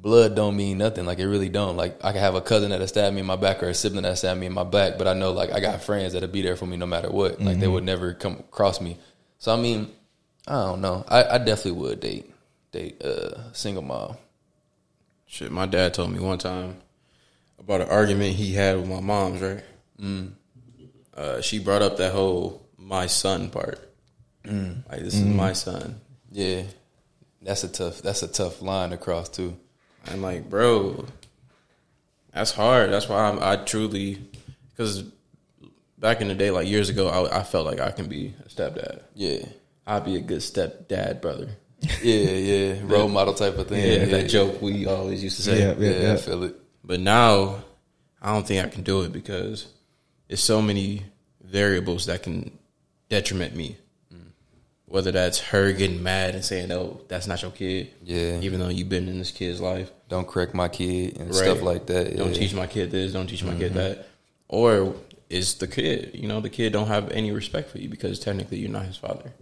[0.00, 1.06] blood don't mean nothing.
[1.06, 1.76] Like it really don't.
[1.76, 4.02] Like I can have a cousin that'll stab me in my back or a sibling
[4.02, 6.42] that stab me in my back, but I know like I got friends that'll be
[6.42, 7.40] there for me no matter what.
[7.40, 8.98] Like they would never come across me.
[9.38, 9.90] So I mean,
[10.46, 11.04] I don't know.
[11.08, 12.32] I, I definitely would date
[12.72, 14.16] date a single mom.
[15.26, 16.76] Shit, my dad told me one time
[17.58, 19.64] about an argument he had with my mom's, right?
[20.00, 20.32] Mm.
[21.14, 23.80] Uh, she brought up that whole my son part.
[24.88, 26.00] Like this is my son.
[26.30, 26.62] Yeah,
[27.42, 29.56] that's a tough that's a tough line to cross too.
[30.10, 31.04] I'm like, bro,
[32.32, 32.92] that's hard.
[32.92, 34.18] That's why I'm, I truly,
[34.70, 35.04] because
[35.98, 38.48] back in the day, like years ago, I, I felt like I can be a
[38.48, 39.02] stepdad.
[39.14, 39.46] Yeah.
[39.86, 41.48] I'd be a good stepdad brother.
[42.02, 43.80] Yeah, yeah, role model type of thing.
[43.80, 45.60] Yeah, Yeah, that joke we always used to say.
[45.60, 46.12] Yeah, Yeah, yeah.
[46.14, 46.56] I feel it.
[46.82, 47.64] But now,
[48.20, 49.66] I don't think I can do it because
[50.28, 51.04] there's so many
[51.42, 52.56] variables that can
[53.08, 53.76] detriment me.
[54.88, 58.38] Whether that's her getting mad and saying, "Oh, that's not your kid," Yeah.
[58.40, 61.34] even though you've been in this kid's life, Don't correct my kid and Right.
[61.34, 62.16] stuff like that.
[62.16, 62.38] don't yeah.
[62.38, 63.78] teach my kid this, don't teach my kid mm-hmm.
[63.78, 64.06] that,
[64.48, 64.94] or
[65.28, 68.58] is the kid, you know, the kid don't have any respect for you because technically
[68.58, 69.32] you're not his father.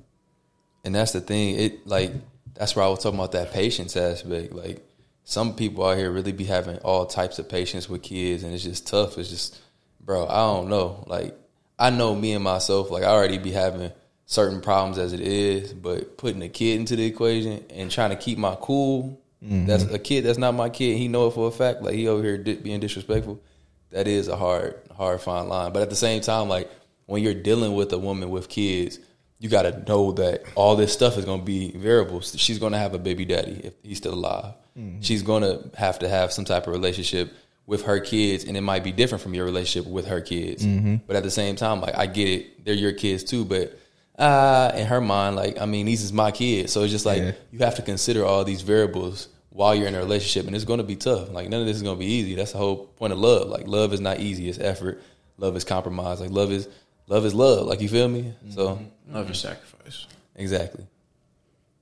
[0.85, 1.59] And that's the thing.
[1.59, 2.13] It like
[2.55, 4.53] that's where I was talking about that patience aspect.
[4.53, 4.83] Like
[5.25, 8.65] some people out here really be having all types of patience with kids, and it's
[8.65, 9.19] just tough.
[9.19, 9.59] It's just,
[10.01, 11.05] bro, I don't know.
[11.07, 11.37] Like
[11.79, 12.91] I know me and myself.
[12.91, 13.91] Like I already be having
[14.27, 18.17] certain problems as it is, but putting a kid into the equation and trying to
[18.17, 19.21] keep my cool.
[19.45, 19.67] Mm-hmm.
[19.67, 20.97] That's a kid that's not my kid.
[20.97, 21.83] He know it for a fact.
[21.83, 23.43] Like he over here di- being disrespectful.
[23.91, 25.73] That is a hard, hard fine line.
[25.73, 26.71] But at the same time, like
[27.07, 28.99] when you're dealing with a woman with kids,
[29.39, 32.35] you got to know that all this stuff is going to be variables.
[32.39, 34.55] She's going to have a baby daddy if he's still alive.
[34.79, 35.03] Mm-hmm.
[35.03, 37.33] She's going to have to have some type of relationship
[37.67, 40.65] with her kids, and it might be different from your relationship with her kids.
[40.65, 40.97] Mm-hmm.
[41.07, 43.45] But at the same time, like I get it, they're your kids too.
[43.45, 43.79] But
[44.19, 47.23] uh, in her mind, like I mean, these is my kids, so it's just like
[47.23, 47.33] Yeah.
[47.53, 50.79] you have to consider all these variables while you're in a relationship, and it's going
[50.79, 51.31] to be tough.
[51.31, 52.35] Like none of this is going to be easy.
[52.35, 53.49] That's the whole point of love.
[53.49, 55.03] Like love is not easy; it's effort.
[55.39, 56.21] Love is compromise.
[56.21, 56.69] Like love is
[57.09, 57.67] love is love.
[57.67, 58.35] Like you feel me?
[58.51, 60.07] So Love is sacrifice.
[60.37, 60.87] exactly.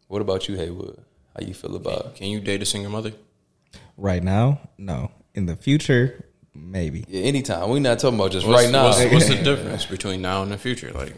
[0.08, 0.98] What about you, Haywood?
[1.38, 2.14] How you feel about?
[2.16, 3.12] Can you date a single mother?
[3.96, 5.10] Right now, no.
[5.34, 7.04] In the future, maybe.
[7.08, 7.70] Yeah, anytime.
[7.70, 8.84] We're not talking about just What's, right now.
[8.88, 10.90] What's, what's the difference between now and the future?
[10.92, 11.14] Like,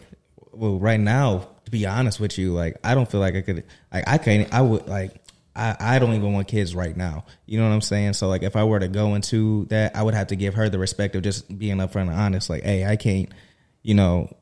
[0.55, 3.63] Well, right now, to be honest with you, like I don't feel like I could.
[3.93, 4.53] Like I can't.
[4.53, 5.21] I would like.
[5.55, 7.23] I, I don't even want kids right now.
[7.45, 8.13] You know what I'm saying?
[8.13, 10.67] So like, if I were to go into that, I would have to give her
[10.67, 12.49] the respect of just being upfront and honest.
[12.49, 13.29] Like, hey, I can't.
[13.81, 14.35] You know,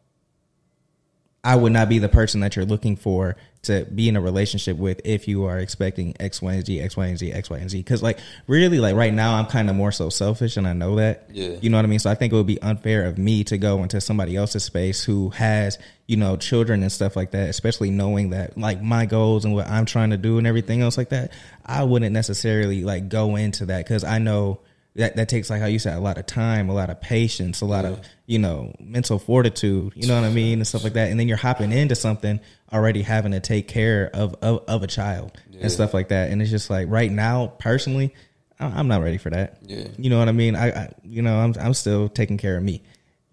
[1.43, 4.77] I would not be the person that you're looking for to be in a relationship
[4.77, 7.57] with if you are expecting X, Y, and Z, X, Y, and Z, X, Y,
[7.57, 7.77] and Z.
[7.77, 10.95] Because like really, like right now, I'm kind of more so selfish, and I know
[10.95, 11.29] that.
[11.31, 11.55] Yeah.
[11.61, 11.99] You know what I mean?
[11.99, 15.03] So I think it would be unfair of me to go into somebody else's space
[15.03, 15.77] who has
[16.07, 19.67] you know children and stuff like that, especially knowing that like my goals and what
[19.67, 21.31] I'm trying to do and everything else like that.
[21.65, 24.59] I wouldn't necessarily like go into that because I know
[24.95, 27.61] that that takes like how you said a lot of time, a lot of patience,
[27.61, 29.93] a lot of you know mental fortitude.
[29.95, 31.09] You know what I mean and stuff like that.
[31.09, 32.39] And then you're hopping into something
[32.71, 36.29] already having to take care of of, of a child and stuff like that.
[36.31, 38.13] And it's just like right now, personally,
[38.59, 39.57] I- I'm not ready for that.
[39.63, 39.87] Yeah.
[39.97, 40.55] You know what I mean?
[40.55, 42.83] I, I you know I'm I'm still taking care of me.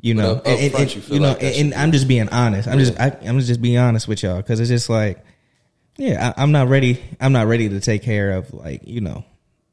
[0.02, 2.30] You know, up- and, up and- you you know, like that and, I'm just being
[2.30, 2.68] honest.
[2.68, 5.22] I'm just, I, I'm just being honest with y'all because it's just like,
[5.98, 7.02] yeah, I, I'm not ready.
[7.20, 9.24] I'm not ready to take care of like, you know,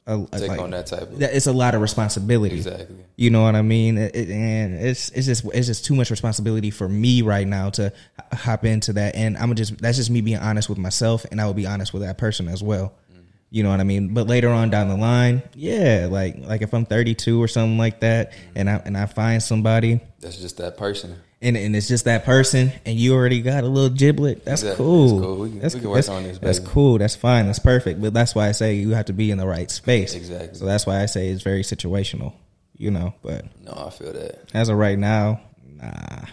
[0.08, 2.56] a, Take like, on that type of that- It's a lot of responsibility.
[2.56, 2.96] exactly.
[3.18, 3.98] You know what I mean?
[3.98, 7.70] It, it- and it's it's just it's just too much responsibility for me right now
[7.72, 7.92] to
[8.32, 9.16] hop into that.
[9.16, 11.94] And I'm just that's just me being honest with myself, and I will be honest
[11.94, 12.94] with that person as well.
[13.14, 13.20] Mm.
[13.50, 14.14] You know what I mean?
[14.14, 18.00] But later on down the line, yeah, like like if I'm 32 or something like
[18.00, 18.36] that, mm.
[18.56, 21.18] and I and I find somebody, That's just that person.
[21.42, 24.44] And and it's just that person, and you already got a little giblet.
[24.44, 24.86] That's Exactly.
[24.86, 25.08] cool.
[25.08, 25.36] That's cool.
[25.38, 26.98] We can- that's we can work that's- on this, That's cool.
[26.98, 27.46] That's fine.
[27.46, 28.02] That's perfect.
[28.02, 30.14] But that's why I say you have to be in the right space.
[30.16, 30.58] Exactly.
[30.58, 32.34] So that's why I say it's very situational.
[32.80, 34.52] You know, but No, I feel that.
[34.54, 36.26] as of right now, nah.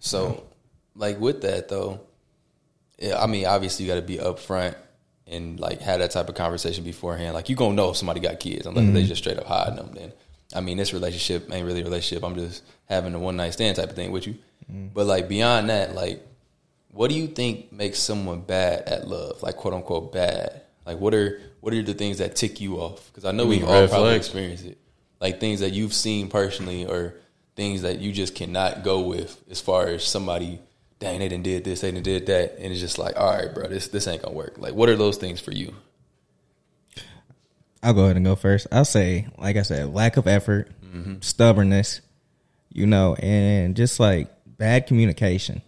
[0.00, 0.44] So,
[0.94, 2.00] like with that though,
[2.98, 4.74] yeah, I mean, obviously you got to be upfront
[5.26, 7.34] and like have that type of conversation beforehand.
[7.34, 9.08] Like you gonna know if somebody got kids unless they mm-hmm.
[9.08, 9.92] just straight up hiding them.
[9.94, 10.12] Then,
[10.56, 12.24] I mean, this relationship ain't really a relationship.
[12.24, 14.36] I'm just having a one night stand type of thing with you.
[14.68, 16.26] But like beyond that, like,
[16.90, 19.42] what do you think makes someone bad at love?
[19.42, 20.62] Like quote unquote bad.
[20.84, 23.08] Like what are what are the things that tick you off?
[23.08, 24.26] Because I know we've all probably flags?
[24.26, 24.78] experienced it.
[25.20, 27.14] Like things that you've seen personally, or
[27.54, 30.60] things that you just cannot go with as far as somebody.
[30.98, 33.52] Dang, they done did this, they done did that, and it's just like, all right,
[33.54, 34.56] bro, this this ain't gonna work.
[34.56, 35.74] Like, what are those things for you?
[37.86, 38.66] I'll go ahead and go first.
[38.72, 41.20] I'll say, like I said, lack of effort, mm-hmm.
[41.20, 42.00] stubbornness,
[42.72, 45.62] you know, and just like bad communication.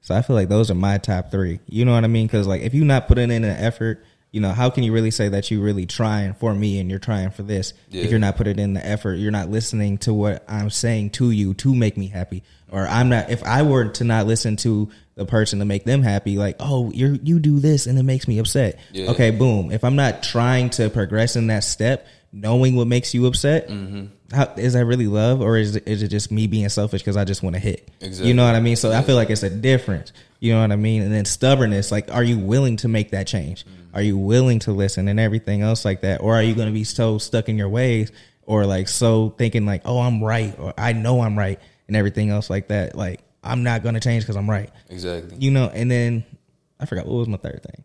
[0.00, 1.60] So I feel like those are my top three.
[1.66, 2.26] You know what I mean?
[2.26, 5.10] Because like if you're not putting in an effort, you know, how can you really
[5.10, 8.02] say that you're really trying for me and you're trying for this Yeah.
[8.02, 9.14] if you're not putting in the effort?
[9.14, 13.08] You're not listening to what I'm saying to you to make me happy, or I'm
[13.08, 13.30] not.
[13.30, 16.90] If I were to not listen to the person to make them happy, like, oh,
[16.92, 18.78] you you do this and it makes me upset.
[18.92, 19.10] Yeah.
[19.12, 19.72] Okay, boom.
[19.72, 24.06] If I'm not trying to progress in that step, knowing what makes you upset, Mm-hmm.
[24.32, 27.16] How, is that really love, or is it, is it just me being selfish because
[27.16, 27.90] I just want to hit?
[28.00, 28.28] Exactly.
[28.28, 28.76] You know what I mean?
[28.76, 30.12] So I feel like it's a difference.
[30.40, 31.02] You know what I mean?
[31.02, 33.64] And then stubbornness, like, are you willing to make that change?
[33.64, 33.70] Mm.
[33.94, 36.74] Are you willing to listen and everything else like that, or are you going to
[36.74, 38.12] be so stuck in your ways,
[38.42, 42.28] or like so thinking like, oh, I'm right, or I know I'm right, and everything
[42.30, 42.94] else like that?
[42.94, 44.70] Like, I'm not going to change because I'm right.
[44.90, 45.38] Exactly.
[45.38, 45.70] You know?
[45.72, 46.24] And then
[46.78, 47.84] I forgot what was my third thing.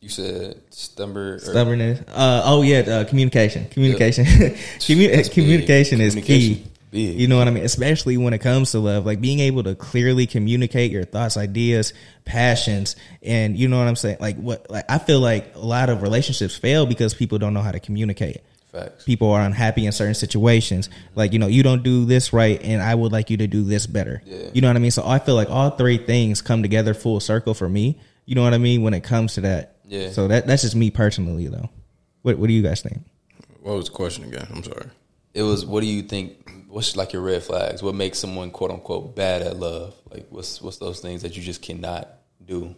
[0.00, 1.40] You said stubborn.
[1.40, 2.00] Stubbornness.
[2.08, 3.68] Uh, oh yeah, uh, communication.
[3.68, 4.24] Communication.
[4.80, 5.34] Commu- That's big.
[5.34, 6.70] communication is Communication, key.
[6.90, 7.20] big.
[7.20, 7.64] You know what I mean?
[7.64, 11.92] Especially when it comes to love, like being able to clearly communicate your thoughts, ideas,
[12.24, 14.16] passions, and you know what I'm saying.
[14.20, 14.70] Like what?
[14.70, 17.80] Like I feel like a lot of relationships fail because people don't know how to
[17.80, 18.40] communicate.
[18.72, 19.04] Facts.
[19.04, 20.88] People are unhappy in certain situations.
[21.16, 23.64] Like, you know, you don't do this right and I would like you to do
[23.64, 24.22] this better.
[24.24, 24.48] Yeah.
[24.54, 24.92] You know what I mean?
[24.92, 27.98] So I feel like all three things come together full circle for me.
[28.26, 28.82] You know what I mean?
[28.82, 29.74] When it comes to that.
[29.90, 30.10] Yeah.
[30.10, 31.68] So that that's just me personally though.
[32.22, 32.98] What what do you guys think?
[33.60, 34.46] What was the question again?
[34.48, 34.86] I'm sorry.
[35.34, 35.66] It was.
[35.66, 36.48] What do you think?
[36.68, 37.82] What's like your red flags?
[37.82, 39.96] What makes someone quote unquote bad at love?
[40.08, 42.08] Like, what's what's those things that you just cannot
[42.44, 42.76] do,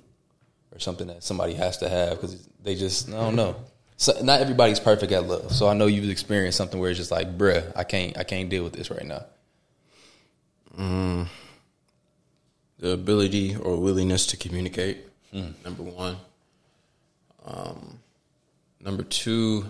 [0.72, 3.56] or something that somebody has to have because they just I don't know.
[3.98, 5.52] So, not everybody's perfect at love.
[5.52, 8.48] So I know you've experienced something where it's just like, bruh, I can't I can't
[8.48, 9.26] deal with this right now.
[10.78, 11.28] Mm.
[12.78, 15.06] The ability or willingness to communicate.
[15.34, 15.52] Mm.
[15.62, 16.16] Number one.
[17.44, 17.98] Um,
[18.80, 19.66] number two,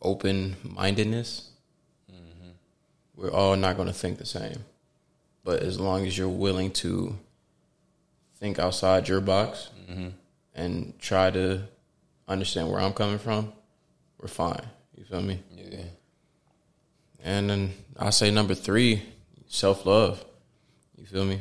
[0.00, 1.48] open mindedness.
[3.14, 4.64] We're all not going to think the same,
[5.44, 7.16] but as long as you're willing to
[8.36, 9.70] think outside your box
[10.54, 11.62] and try to
[12.26, 13.52] understand where I'm coming from,
[14.18, 14.64] we're fine.
[14.96, 15.40] You feel me?
[15.54, 15.84] Yeah.
[17.22, 19.02] And then I say number three,
[19.46, 20.24] self love.
[20.96, 21.40] You feel me?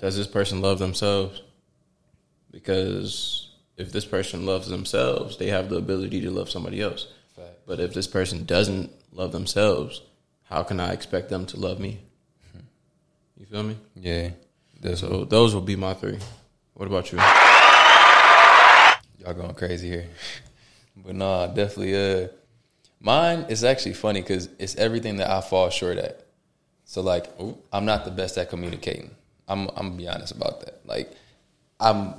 [0.00, 1.42] Does this person love themselves?
[2.50, 3.43] Because
[3.76, 7.08] if this person loves themselves, they have the ability to love somebody else.
[7.36, 7.66] Fact.
[7.66, 10.02] But if this person doesn't love themselves,
[10.44, 12.00] how can I expect them to love me?
[13.36, 13.76] You feel me?
[13.96, 14.30] Yeah.
[14.80, 16.18] That's So those will be my three.
[16.74, 17.18] What about you?
[19.18, 20.06] Y'all going crazy here.
[20.96, 22.28] But nah, definitely uh
[23.00, 26.24] mine is actually funny because it's everything that I fall short at.
[26.84, 27.26] So like
[27.72, 29.10] I'm not the best at communicating.
[29.48, 30.86] I'm I'm gonna be honest about that.
[30.86, 31.12] Like
[31.80, 32.14] I'm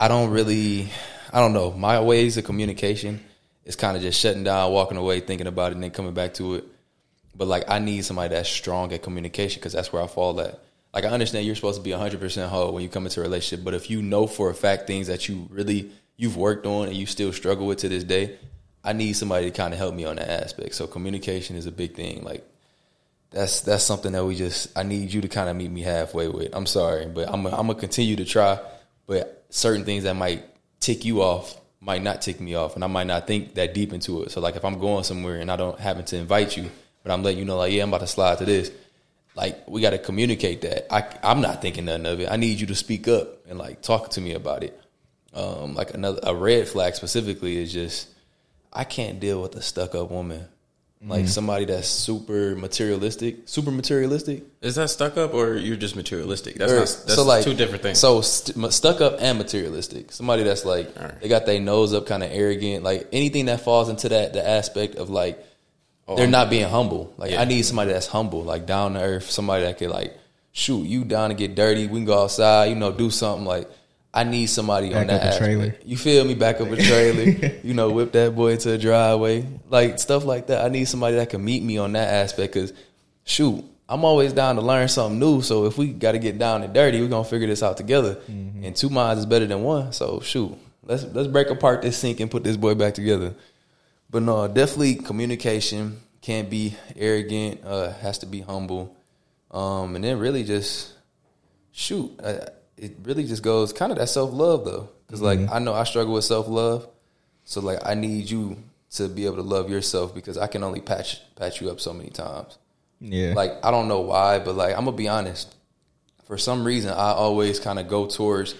[0.00, 0.90] I don't really
[1.32, 1.72] I don't know.
[1.72, 3.20] My ways of communication
[3.64, 6.34] is kind of just shutting down, walking away, thinking about it, and then coming back
[6.34, 6.64] to it.
[7.34, 10.58] But like I need somebody that's strong at communication because that's where I fall at.
[10.94, 13.64] Like I understand you're supposed to be 100% whole when you come into a relationship,
[13.64, 16.96] but if you know for a fact things that you really you've worked on and
[16.96, 18.36] you still struggle with to this day,
[18.82, 20.74] I need somebody to kind of help me on that aspect.
[20.74, 22.24] So communication is a big thing.
[22.24, 22.48] Like
[23.30, 26.28] that's that's something that we just I need you to kind of meet me halfway
[26.28, 26.54] with.
[26.54, 28.58] I'm sorry, but I'm I'm gonna continue to try.
[29.06, 30.44] But certain things that might
[30.80, 33.92] tick you off might not tick me off, and I might not think that deep
[33.92, 34.30] into it.
[34.30, 36.70] So like if I'm going somewhere and I don't happen to invite you,
[37.02, 38.70] but I'm letting you know, like, yeah, I'm about to slide to this.
[39.34, 40.92] Like, we got to communicate that.
[40.92, 42.30] I, I'm not thinking nothing of it.
[42.30, 44.78] I need you to speak up and like talk to me about it.
[45.32, 48.08] Um, like another a red flag specifically is just
[48.72, 50.46] I can't deal with a stuck up woman.
[51.00, 51.26] Like mm-hmm.
[51.28, 54.42] somebody that's super materialistic, super materialistic.
[54.60, 56.56] Is that stuck up or you're just materialistic?
[56.56, 56.78] That's, Or-
[57.16, 58.00] not, that's two different things.
[58.00, 60.10] So st- stuck up and materialistic.
[60.10, 61.20] Somebody that's like Alright.
[61.20, 62.82] they got their nose up, kind of arrogant.
[62.82, 65.38] Like anything that falls into that the aspect of like
[66.08, 67.14] Oh, they're I'm- not being humble.
[67.16, 67.42] Like Yeah.
[67.42, 69.30] I need somebody that's humble, like down to earth.
[69.30, 70.18] Somebody that could like
[70.50, 71.86] shoot you down and get dirty.
[71.86, 73.46] We can go outside, you know, do something.
[73.46, 73.70] Like
[74.18, 75.76] I need somebody on Back that up a trailer.
[75.84, 76.34] You feel me?
[76.34, 77.54] Back up a trailer.
[77.62, 80.64] you know, whip that boy to a driveway, like stuff like that.
[80.64, 82.72] I need somebody that can meet me on that aspect because
[83.22, 85.40] shoot, I'm always down to learn something new.
[85.42, 88.16] So if we got to get down and dirty, we're gonna figure this out together.
[88.16, 88.64] Mm-hmm.
[88.64, 89.92] And two minds is better than one.
[89.92, 90.52] So shoot,
[90.82, 93.36] let's let's break apart this sink and put this boy back together.
[94.10, 97.60] But no, definitely communication can't be arrogant.
[97.64, 98.96] Uh, has to be humble,
[99.52, 100.92] um, and then really just
[101.70, 102.18] shoot.
[102.78, 105.52] It really just goes kind of that self love though, because like mm-hmm.
[105.52, 106.88] I know I struggle with self love,
[107.44, 108.56] so like I need you
[108.92, 111.92] to be able to love yourself because I can only patch patch you up so
[111.92, 112.58] many times.
[113.00, 113.34] Yeah.
[113.34, 115.54] Like I don't know why, but like I'm gonna be honest.
[116.26, 118.54] For some reason, I always kind of go towards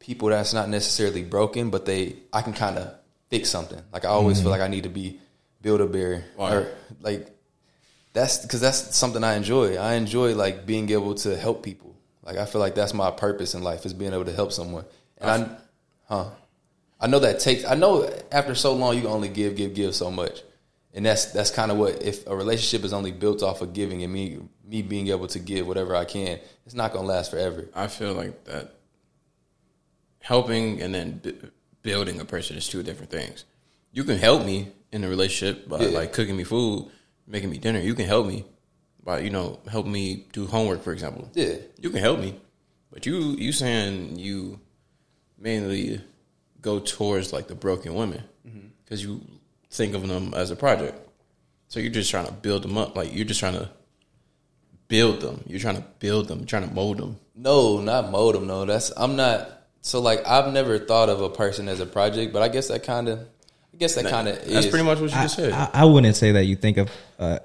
[0.00, 2.94] people that's not necessarily broken, but they I can kind of
[3.28, 3.80] fix something.
[3.92, 4.60] Like I always feel mm-hmm.
[4.60, 5.20] like I need to be
[5.62, 6.68] build a bear or
[7.00, 7.28] like
[8.12, 9.76] that's because that's something I enjoy.
[9.76, 11.95] I enjoy like being able to help people.
[12.26, 14.84] Like I feel like that's my purpose in life is being able to help someone.
[15.18, 15.48] And I,
[16.08, 16.30] huh?
[17.00, 17.64] I know that takes.
[17.64, 20.42] I know after so long you can only give, give, give so much,
[20.92, 24.02] and that's that's kind of what if a relationship is only built off of giving
[24.02, 27.68] and me me being able to give whatever I can, it's not gonna last forever.
[27.74, 28.74] I feel like that
[30.20, 31.36] helping and then b-
[31.82, 33.44] building a person is two different things.
[33.92, 35.88] You can help me in a relationship by Yeah.
[35.90, 36.90] like cooking me food,
[37.26, 37.78] making me dinner.
[37.78, 38.44] You can help me
[39.06, 41.30] by you know help me do homework, for example.
[41.32, 42.38] Yeah, You can help me,
[42.90, 44.60] but you you saying you
[45.38, 46.02] mainly
[46.60, 48.66] go towards like the broken women mm-hmm.
[48.84, 49.22] because you
[49.70, 50.98] think of them as a project.
[51.68, 52.96] So you're just trying to build them up.
[52.96, 53.70] Like you're just trying to
[54.88, 55.42] build them.
[55.46, 56.44] You're trying to build them.
[56.44, 57.16] trying to mold them.
[57.34, 58.46] no, not mold them.
[58.46, 59.52] No, that's I'm not.
[59.82, 62.82] So like I've never thought of a person as a project, but I guess that
[62.82, 63.28] kind of,
[63.76, 65.52] I guess that kind of is That's pretty much what you I, just said.
[65.52, 66.90] I, I wouldn't say that you think of.
[67.18, 67.38] Uh,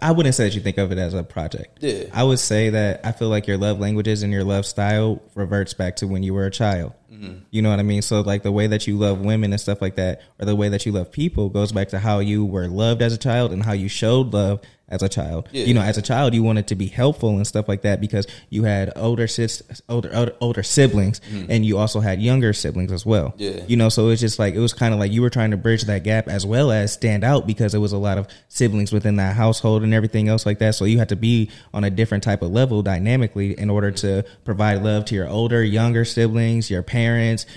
[0.00, 1.82] I wouldn't say that you think of it as a project.
[1.82, 2.04] Yeah.
[2.14, 5.74] I would say that I feel like your love languages and your love style reverts
[5.74, 6.94] back to when you were a child.
[7.14, 7.38] Mm-hmm.
[7.50, 8.02] You know what I mean?
[8.02, 10.68] So like the way that you love women and stuff like that, or the way
[10.68, 13.62] that you love people, goes back to how you were loved as a child and
[13.62, 15.48] how you showed love as a child.
[15.50, 15.64] Yeah.
[15.64, 18.26] You know, as a child, you wanted to be helpful and stuff like that because
[18.50, 23.06] you had older sis, older older, older siblings, and you also had younger siblings as
[23.06, 23.30] well.
[23.30, 23.58] Mm-hmm.
[23.58, 23.64] Yeah.
[23.66, 25.56] You know, so it's just like it was kind of like you were trying to
[25.56, 28.92] bridge that gap as well as stand out because there was a lot of siblings
[28.92, 30.74] within that household and everything else like that.
[30.74, 34.24] So you had to be on a different type of level dynamically in order to
[34.44, 37.03] provide love to your older, younger siblings, your parents.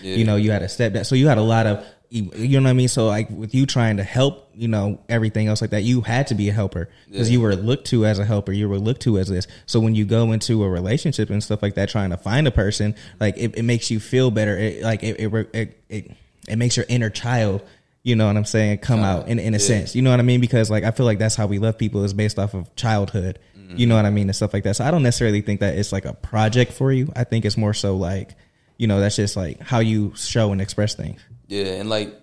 [0.02, 0.16] Yeah.
[0.16, 1.06] You know, you had a stepdad.
[1.06, 2.88] So you had a lot of you know what I mean?
[2.88, 6.28] So like with you trying to help, you know, everything else like that, you had
[6.28, 8.54] to be a helper because you were looked to as a helper.
[8.54, 9.46] You were looked to as this.
[9.66, 12.52] So when you go into a relationship and stuff like that, trying to find a
[12.52, 14.58] person, like it, it makes you feel better.
[14.58, 16.12] It, like it, it, it, it,
[16.48, 17.62] it makes your inner child,
[18.04, 19.64] you know what I'm saying, come out in, in a yeah.
[19.64, 19.94] sense.
[19.94, 20.40] You know what I mean?
[20.40, 23.40] Because like I feel like that's how we love people is based off of childhood.
[23.76, 24.78] You know what I mean and stuff like that.
[24.78, 27.12] So I don't necessarily think that it's like a project for you.
[27.18, 28.34] I think it's more so like,
[28.78, 31.22] you know, that's just like how you show and express things.
[31.48, 32.14] Yeah, and like,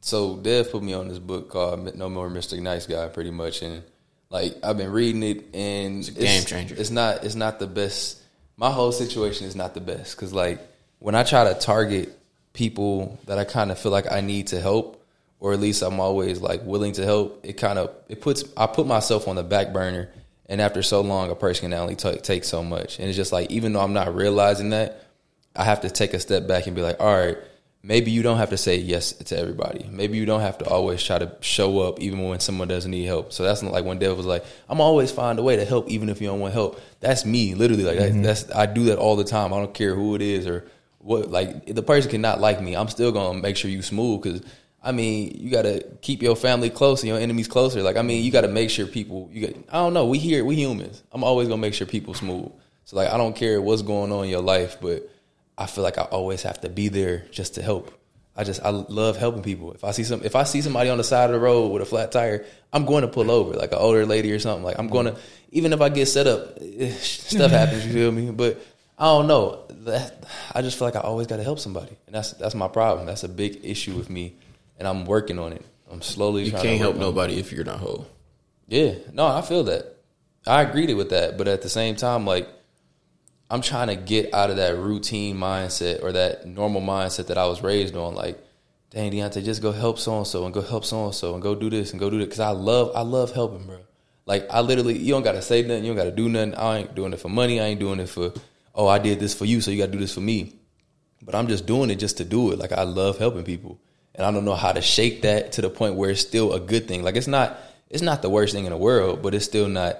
[0.00, 2.60] so Dev put me on this book called No More Mr.
[2.60, 3.82] Nice Guy, pretty much, and
[4.30, 6.74] like I've been reading it, and it's a game changer.
[6.78, 8.22] It's not, it's not the best.
[8.56, 10.60] My whole situation is not the best because, like,
[10.98, 12.16] when I try to target
[12.52, 15.04] people that I kind of feel like I need to help,
[15.40, 18.66] or at least I'm always like willing to help, it kind of it puts I
[18.66, 20.10] put myself on the back burner,
[20.46, 23.32] and after so long, a person can only ta- take so much, and it's just
[23.32, 25.05] like even though I'm not realizing that,
[25.56, 27.38] I have to take a step back and be like, all right,
[27.86, 29.88] maybe you don't have to say yes to everybody.
[29.90, 33.04] Maybe you don't have to always try to show up even when someone doesn't need
[33.04, 33.32] help.
[33.32, 35.88] So that's not like when Dev was like, I'm always find a way to help
[35.88, 36.80] even if you don't want help.
[37.00, 37.84] That's me, literally.
[37.84, 38.22] Like that, mm-hmm.
[38.22, 39.52] that's I do that all the time.
[39.54, 40.66] I don't care who it is or
[40.98, 41.30] what.
[41.30, 42.74] Like the person cannot like me.
[42.74, 44.42] I'm still gonna make sure you smooth because.
[44.82, 47.82] I mean, you gotta keep your family close and your enemies closer.
[47.82, 49.28] Like, I mean, you gotta make sure people.
[49.32, 49.56] You got.
[49.68, 50.06] I don't know.
[50.06, 50.44] We here.
[50.44, 51.02] We humans.
[51.10, 52.52] I'm always gonna make sure people smooth.
[52.84, 55.10] So like, I don't care what's going on in your life, but
[55.58, 57.92] I feel like I always have to be there just to help.
[58.36, 59.72] I just I love helping people.
[59.72, 61.80] If I see some if I see somebody on the side of the road with
[61.80, 64.62] a flat tire, I'm going to pull over like an older lady or something.
[64.62, 65.16] Like I'm going to
[65.50, 67.86] even if I get set up, eh, stuff happens.
[67.86, 68.30] You feel me?
[68.30, 68.60] But
[68.98, 69.62] I don't know.
[69.86, 72.68] That I just feel like I always got to help somebody, and that's that's my
[72.68, 73.06] problem.
[73.06, 74.34] That's a big issue with me,
[74.78, 75.64] and I'm working on it.
[75.90, 76.44] I'm slowly.
[76.44, 78.06] You trying can't to help nobody if you're not whole.
[78.68, 79.96] Yeah, no, I feel that.
[80.46, 82.48] I agreed with that, but at the same time, like
[83.50, 87.46] I'm trying to get out of that routine mindset or that normal mindset that I
[87.46, 88.14] was raised on.
[88.14, 88.38] Like,
[88.90, 91.42] dang, Deontay, just go help so and so and go help so and so and
[91.42, 92.24] go do this and go do that.
[92.24, 93.78] Because I love, I love helping, bro.
[94.26, 96.56] Like, I literally, you don't got to say nothing, you don't got to do nothing.
[96.56, 97.60] I ain't doing it for money.
[97.60, 98.32] I ain't doing it for,
[98.74, 100.56] oh, I did this for you, so you got to do this for me.
[101.22, 102.58] But I'm just doing it just to do it.
[102.58, 103.80] Like, I love helping people,
[104.16, 106.60] and I don't know how to shake that to the point where it's still a
[106.60, 107.04] good thing.
[107.04, 107.56] Like, it's not,
[107.88, 109.96] it's not the worst thing in the world, but it's still not.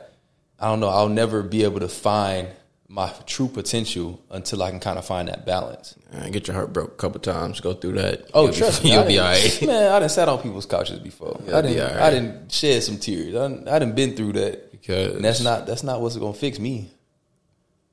[0.59, 0.89] I don't know.
[0.89, 2.49] I'll never be able to find
[2.89, 5.97] my true potential until I can kind of find that balance.
[6.13, 7.61] Man, get your heart broke a couple times.
[7.61, 8.31] Go through that.
[8.33, 9.63] Oh, you'll trust be, me, You'll be all right.
[9.67, 11.41] Man, I done sat on people's couches before.
[11.47, 11.97] You'll I didn't.
[11.97, 13.35] all I didn't shed some tears.
[13.35, 14.71] I done, I done been through that.
[14.71, 16.91] Because And that's not that's not what's gonna fix me.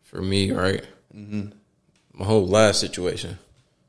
[0.03, 0.83] for me, right?
[1.15, 1.47] Mm-hmm.
[2.13, 3.39] My whole last situation,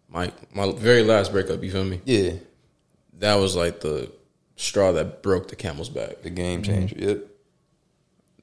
[0.08, 1.62] my my very last breakup.
[1.62, 2.00] You feel me?
[2.06, 2.32] Yeah,
[3.18, 4.10] That was like the
[4.56, 6.22] straw that broke the camel's back.
[6.22, 6.94] the game changer.
[6.94, 7.08] Mm-hmm.
[7.08, 7.26] Yep.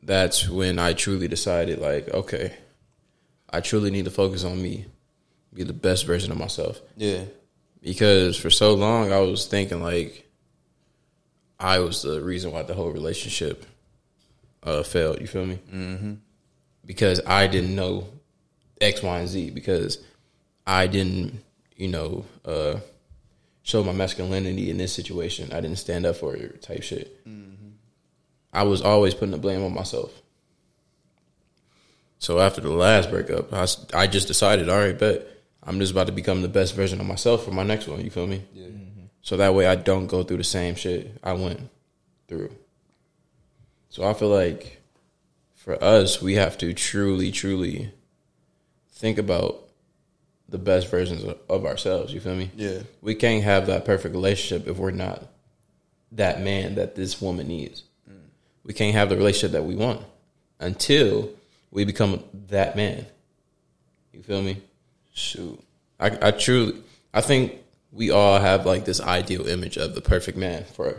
[0.04, 2.54] That's when I truly decided, like, okay,
[3.50, 4.86] I truly need to focus on me,
[5.54, 6.82] be the best version of myself.
[6.98, 7.24] Yeah.
[7.82, 10.30] because for so long I was thinking like
[11.60, 13.66] I was the reason why the whole relationship
[14.64, 15.22] uh, failed.
[15.22, 15.60] You feel me?
[15.72, 16.14] Mm-hmm.
[16.86, 18.08] Because I didn't know
[18.80, 19.52] X, Y, and Z.
[19.52, 20.00] Because
[20.66, 21.40] I didn't,
[21.76, 22.80] you know, uh,
[23.62, 25.52] show my masculinity in this situation.
[25.54, 27.24] I didn't stand up for it, type shit.
[28.54, 30.12] I was always putting the blame on myself.
[32.20, 35.28] So after the last breakup, I, I just decided, all right, bet
[35.64, 38.02] I'm just about to become the best version of myself for my next one.
[38.02, 38.44] You feel me?
[38.54, 38.68] Yeah.
[38.68, 39.06] Mm-hmm.
[39.22, 41.70] So that way I don't go through the same shit I went
[42.28, 42.52] through.
[43.90, 44.82] So I feel like
[45.56, 47.92] for us, we have to truly, truly
[48.92, 49.70] think about
[50.50, 52.14] the best versions of, of ourselves.
[52.14, 52.52] You feel me?
[52.56, 52.80] Yeah.
[53.02, 55.28] We can't have that perfect relationship if we're not
[56.12, 57.84] that man that this woman needs.
[58.64, 60.02] We can't have the relationship that we want
[60.60, 61.30] until
[61.72, 63.06] we become that man.
[64.14, 64.58] You feel me?
[65.14, 65.60] Shoot.
[66.00, 66.82] I, I truly,
[67.14, 67.56] I think
[67.92, 70.98] we all have like this ideal image of the perfect man for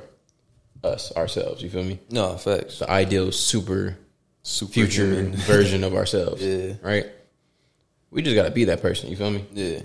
[0.83, 1.63] us ourselves.
[1.63, 1.99] You feel me?
[2.11, 2.81] No facts.
[2.81, 3.97] The ideal super
[4.43, 6.43] Super future version of ourselves.
[6.43, 6.75] Yeah.
[6.83, 7.07] Right.
[8.11, 9.09] We just got to be that person.
[9.09, 9.45] You feel me?
[9.53, 9.81] Yeah.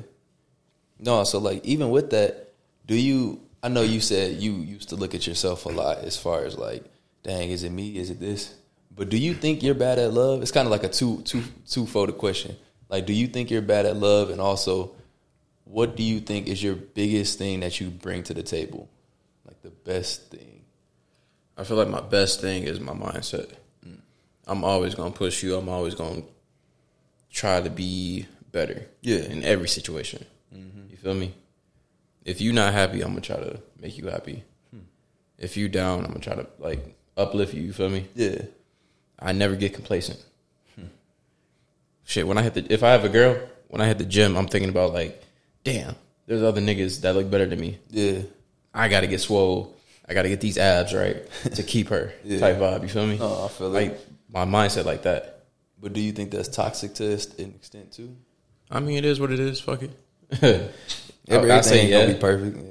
[0.99, 2.53] No, so like even with that,
[2.85, 3.39] do you?
[3.61, 6.57] I know you said you used to look at yourself a lot as far as
[6.57, 6.83] like,
[7.23, 7.97] dang, is it me?
[7.97, 8.55] Is it this?
[8.95, 10.41] But do you think you're bad at love?
[10.41, 12.55] It's kind of like a two two two folded question.
[12.89, 14.95] Like, do you think you're bad at love, and also,
[15.65, 18.89] what do you think is your biggest thing that you bring to the table?
[19.45, 20.63] Like the best thing.
[21.57, 23.51] I feel like my best thing is my mindset.
[23.85, 23.99] Mm.
[24.47, 25.55] I'm always gonna push you.
[25.55, 26.23] I'm always gonna
[27.31, 28.87] try to be better.
[29.01, 29.19] Yeah.
[29.19, 30.25] In every situation.
[30.55, 30.89] Mm-hmm.
[30.89, 31.33] You feel me?
[32.25, 34.43] If you're not happy, I'm gonna try to make you happy.
[34.71, 34.81] Hmm.
[35.37, 37.61] If you down, I'm gonna try to like uplift you.
[37.61, 38.07] You feel me?
[38.15, 38.43] Yeah.
[39.19, 40.23] I never get complacent.
[42.05, 43.37] Shit, when I hit the if I have a girl,
[43.67, 45.21] when I hit the gym, I'm thinking about like,
[45.65, 45.93] damn,
[46.25, 47.79] there's other niggas that look better than me.
[47.89, 48.19] Yeah.
[48.73, 49.75] I gotta get swole.
[50.07, 51.17] I gotta get these abs right
[51.55, 52.39] to keep her Yeah.
[52.39, 52.83] type vibe.
[52.83, 53.17] You feel me?
[53.17, 53.81] No, I feel it.
[53.91, 53.99] like
[54.31, 55.43] my mindset like that.
[55.81, 58.15] But do you think that's toxic to an extent too?
[58.71, 59.59] I mean, it is what it is.
[59.59, 59.91] Fuck it.
[61.27, 62.01] Everything I say ain't yeah.
[62.03, 62.57] gonna be perfect.
[62.57, 62.63] Yeah.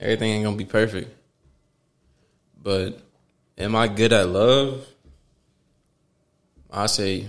[0.00, 1.14] Everything ain't gonna be perfect.
[2.62, 2.98] But
[3.60, 4.86] am I good at love?
[6.70, 7.28] I say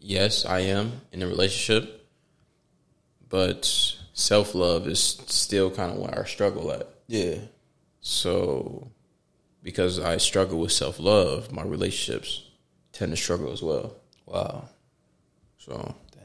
[0.00, 1.92] yes, I am in a relationship.
[3.28, 3.64] But
[4.12, 6.88] self love is still kind of where I struggle at.
[7.08, 7.38] Yeah.
[8.00, 8.88] So,
[9.62, 12.44] because I struggle with self love, my relationships
[12.92, 13.96] tend to struggle as well.
[14.26, 14.68] Wow.
[15.58, 16.22] So, Dang.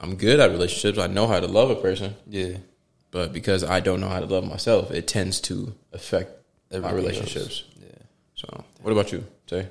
[0.00, 0.98] I'm good at relationships.
[0.98, 2.58] I know how to love a person, Yeah.
[3.10, 6.39] but because I don't know how to love myself, it tends to affect
[6.70, 7.64] my relationships.
[7.80, 7.88] Yeah.
[8.34, 9.68] So, what about you, Tay?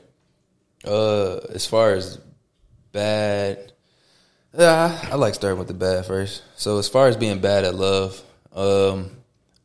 [0.85, 2.19] Uh, as far as
[2.91, 3.71] bad,
[4.57, 6.43] yeah, I like starting with the bad first.
[6.55, 8.21] So as far as being bad at love,
[8.53, 9.11] um,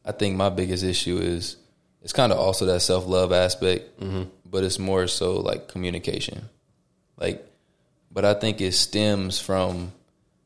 [0.04, 1.56] I think my biggest issue is
[2.02, 3.98] it's kind of also that self love aspect,
[4.44, 6.48] but it's more so like communication,
[7.16, 7.46] like.
[8.10, 9.90] But I think it stems from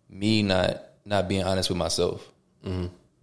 [0.09, 2.27] me not not being honest with myself.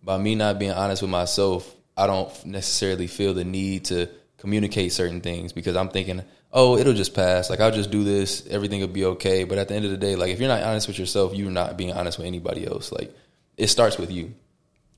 [0.03, 4.91] By me not being honest with myself, I don't necessarily feel the need to communicate
[4.91, 7.49] certain things because I'm thinking, oh, it'll just pass.
[7.49, 9.43] Like I'll just do this, everything will be okay.
[9.43, 11.51] But at the end of the day, like if you're not honest with yourself, you're
[11.51, 12.91] not being honest with anybody else.
[12.91, 13.15] Like
[13.57, 14.33] it starts with you.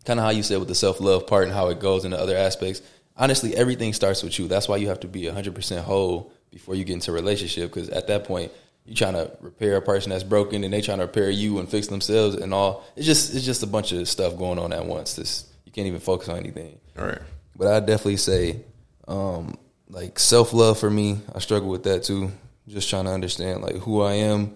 [0.06, 2.18] Kind of how you said with the self love part and how it goes into
[2.18, 2.82] other aspects.
[3.16, 4.48] Honestly, everything starts with you.
[4.48, 7.90] That's why you have to be 100% whole before you get into a relationship because
[7.90, 8.52] at that point,
[8.86, 11.68] you're trying to repair a person that's broken and they're trying to repair you and
[11.68, 12.86] fix themselves and all.
[12.96, 15.16] It's just it's just a bunch of stuff going on at once.
[15.16, 15.46] This
[15.78, 16.80] can't even focus on anything.
[16.98, 17.22] All right.
[17.56, 18.62] But I definitely say
[19.08, 19.58] Um,
[19.90, 22.32] like self love for me, I struggle with that too.
[22.68, 24.56] Just trying to understand like who I am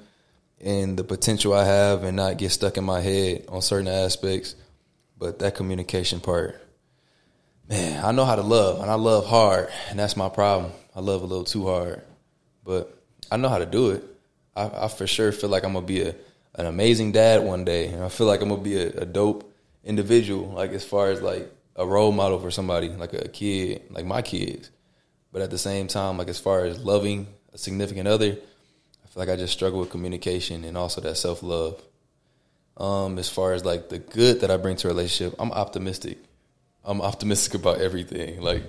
[0.59, 4.55] and the potential I have, and not get stuck in my head on certain aspects.
[5.17, 6.59] But that communication part,
[7.69, 10.71] man, I know how to love, and I love hard, and that's my problem.
[10.95, 12.01] I love a little too hard,
[12.65, 12.93] but
[13.31, 14.03] I know how to do it.
[14.55, 16.15] I, I for sure feel like I'm gonna be a
[16.55, 19.50] an amazing dad one day, and I feel like I'm gonna be a, a dope
[19.83, 20.49] individual.
[20.49, 24.21] Like as far as like a role model for somebody, like a kid, like my
[24.21, 24.69] kids.
[25.31, 29.21] But at the same time, like as far as loving a significant other, I feel
[29.21, 31.81] like I just struggle with communication and also that self love.
[32.77, 36.17] Um, as far as like the good that I bring to a relationship, I'm optimistic.
[36.83, 38.41] I'm optimistic about everything.
[38.41, 38.63] Like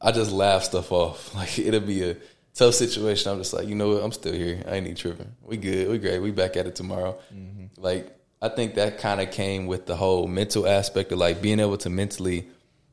[0.00, 1.34] I just laugh stuff off.
[1.40, 2.16] Like it'll be a
[2.54, 3.30] tough situation.
[3.30, 4.02] I'm just like, you know what?
[4.02, 4.62] I'm still here.
[4.66, 5.32] I ain't need tripping.
[5.42, 5.88] We good.
[5.88, 6.18] We great.
[6.18, 7.18] We back at it tomorrow.
[7.32, 7.80] Mm-hmm.
[7.80, 11.60] Like I think that kind of came with the whole mental aspect of like being
[11.60, 12.46] able to mentally.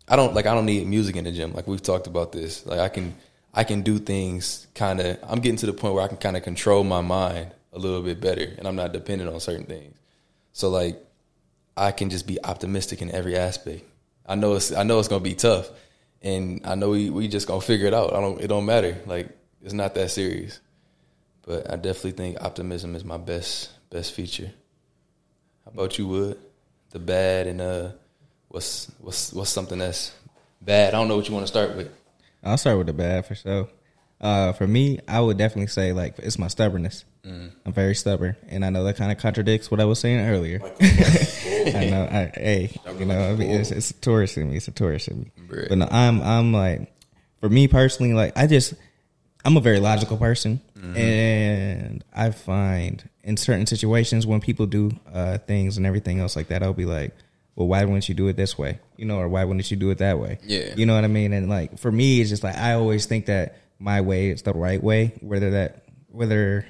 [0.07, 0.45] I don't like.
[0.45, 1.53] I don't need music in the gym.
[1.53, 2.65] Like we've talked about this.
[2.65, 3.15] Like I can.
[3.53, 5.17] I can do things kind of.
[5.23, 8.01] I'm getting to the point where I can kind of control my mind a little
[8.01, 9.97] bit better, and I'm not dependent on certain things.
[10.53, 11.01] So like,
[11.75, 13.83] I can just be optimistic in every aspect.
[14.25, 14.71] I know it's.
[14.73, 15.69] I know it's gonna be tough,
[16.21, 18.13] and I know we we just gonna figure it out.
[18.13, 18.41] I don't.
[18.41, 18.97] It don't matter.
[19.05, 19.29] Like
[19.63, 20.59] it's not that serious.
[21.43, 24.51] But I definitely think optimism is my best best feature.
[25.67, 26.39] How about you, Wood?
[26.91, 27.89] The bad and uh,
[28.47, 30.13] what's what's what's something that's
[30.61, 30.93] bad?
[30.93, 31.91] I don't know what you want to start with.
[32.41, 33.67] I'll start with the bad for sure.
[34.21, 37.03] Uh, for me, I would definitely say like it's my stubbornness.
[37.25, 37.51] Mm.
[37.65, 40.61] I'm very stubborn, and I know that kind of contradicts what I was saying earlier.
[40.81, 42.07] I know.
[42.09, 44.55] I, hey, you know, I mean, it's, it's a Taurus in me.
[44.55, 45.31] It's a Taurus in me.
[45.67, 46.93] But no, I'm I'm like,
[47.41, 48.73] for me personally, like I just
[49.43, 50.97] I'm a very logical person, mm-hmm.
[50.97, 56.47] and I find in certain situations when people do uh, things and everything else like
[56.47, 57.15] that, I'll be like,
[57.55, 59.89] "Well, why wouldn't you do it this way?" You know, or why wouldn't you do
[59.89, 60.39] it that way?
[60.43, 61.33] Yeah, you know what I mean.
[61.33, 64.53] And like for me, it's just like I always think that my way is the
[64.53, 66.65] right way, whether that whether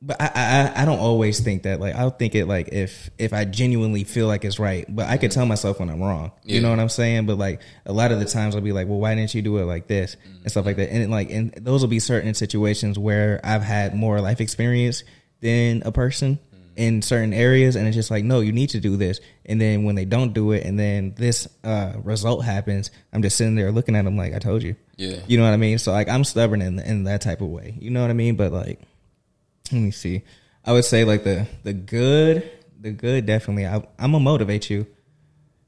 [0.00, 1.80] but I, I I don't always think that.
[1.80, 5.16] Like I'll think it like if if I genuinely feel like it's right, but I
[5.16, 6.32] could tell myself when I'm wrong.
[6.44, 6.56] Yeah.
[6.56, 7.26] You know what I'm saying?
[7.26, 9.58] But like a lot of the times I'll be like, well, why didn't you do
[9.58, 10.42] it like this mm-hmm.
[10.42, 10.92] and stuff like that?
[10.92, 15.02] And like and those will be certain situations where I've had more life experience
[15.40, 16.68] than a person mm-hmm.
[16.76, 19.20] in certain areas, and it's just like, no, you need to do this.
[19.46, 23.36] And then when they don't do it, and then this uh, result happens, I'm just
[23.36, 24.76] sitting there looking at them like, I told you.
[24.96, 25.18] Yeah.
[25.26, 25.78] You know what I mean?
[25.78, 27.76] So like I'm stubborn in in that type of way.
[27.80, 28.36] You know what I mean?
[28.36, 28.80] But like
[29.72, 30.22] let me see.
[30.64, 32.50] I would say like the the good,
[32.80, 33.66] the good definitely.
[33.66, 34.86] I, I'm gonna motivate you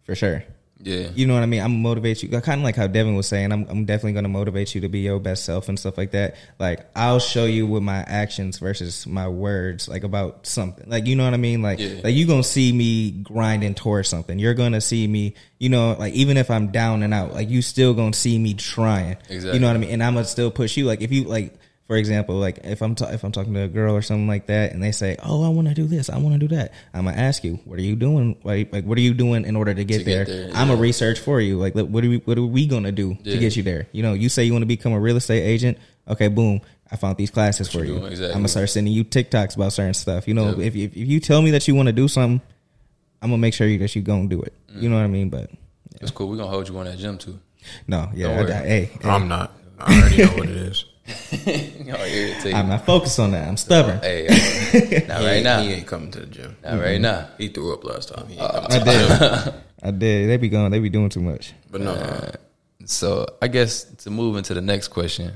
[0.05, 0.45] for sure.
[0.83, 1.61] Yeah, you know what I mean.
[1.61, 2.29] I'm gonna motivate you.
[2.41, 3.53] Kind of like how Devin was saying.
[3.53, 6.37] I'm I'm definitely gonna motivate you to be your best self and stuff like that.
[6.59, 10.89] Like I'll show you with my actions versus my words, like about something.
[10.89, 11.61] Like you know what I mean.
[11.61, 12.01] Like yeah.
[12.03, 14.39] like you gonna see me grinding towards something.
[14.39, 15.35] You're gonna see me.
[15.59, 18.55] You know, like even if I'm down and out, like you still gonna see me
[18.55, 19.19] trying.
[19.29, 19.53] Exactly.
[19.53, 19.91] You know what I mean.
[19.91, 20.87] And I'm gonna still push you.
[20.87, 21.60] Like if you like
[21.91, 24.47] for example, like if I'm ta- if I'm talking to a girl or something like
[24.47, 26.73] that, and they say, "Oh, I want to do this, I want to do that,"
[26.95, 28.37] I'm gonna ask you, "What are you doing?
[28.45, 30.25] Like, like what are you doing in order to get, to there?
[30.25, 30.51] there?
[30.55, 30.75] I'm yeah.
[30.75, 31.59] a research for you.
[31.59, 33.33] Like, what are we what are we gonna do yeah.
[33.33, 33.89] to get you there?
[33.91, 35.79] You know, you say you want to become a real estate agent.
[36.07, 36.61] Okay, boom.
[36.93, 37.97] I found these classes what for you.
[38.07, 38.27] Exactly.
[38.27, 40.29] I'm gonna start sending you TikToks about certain stuff.
[40.29, 40.59] You know, yep.
[40.59, 42.41] if, if if you tell me that you want to do something,
[43.21, 44.55] I'm gonna make sure that you gonna do it.
[44.73, 44.83] Mm.
[44.83, 45.29] You know what I mean?
[45.29, 45.99] But yeah.
[46.03, 46.29] it's cool.
[46.29, 47.41] We're gonna hold you on that gym too.
[47.89, 49.51] No, yeah, I, I, hey, hey, I'm not.
[49.81, 50.85] I already know what it is.
[51.93, 53.49] oh, I'm not focused on that.
[53.49, 53.99] I'm stubborn.
[54.01, 54.27] Hey,
[55.09, 55.63] not right now.
[55.63, 56.57] He ain't coming to the gym.
[56.63, 56.81] Not mm-hmm.
[56.81, 57.29] right now.
[57.39, 58.27] He threw up last time.
[58.39, 59.55] Uh, I did.
[59.83, 60.31] I did.
[60.31, 60.71] They be going.
[60.71, 61.53] They be doing too much.
[61.71, 61.93] But no.
[61.93, 62.33] Uh,
[62.85, 65.33] so I guess to move into the next question,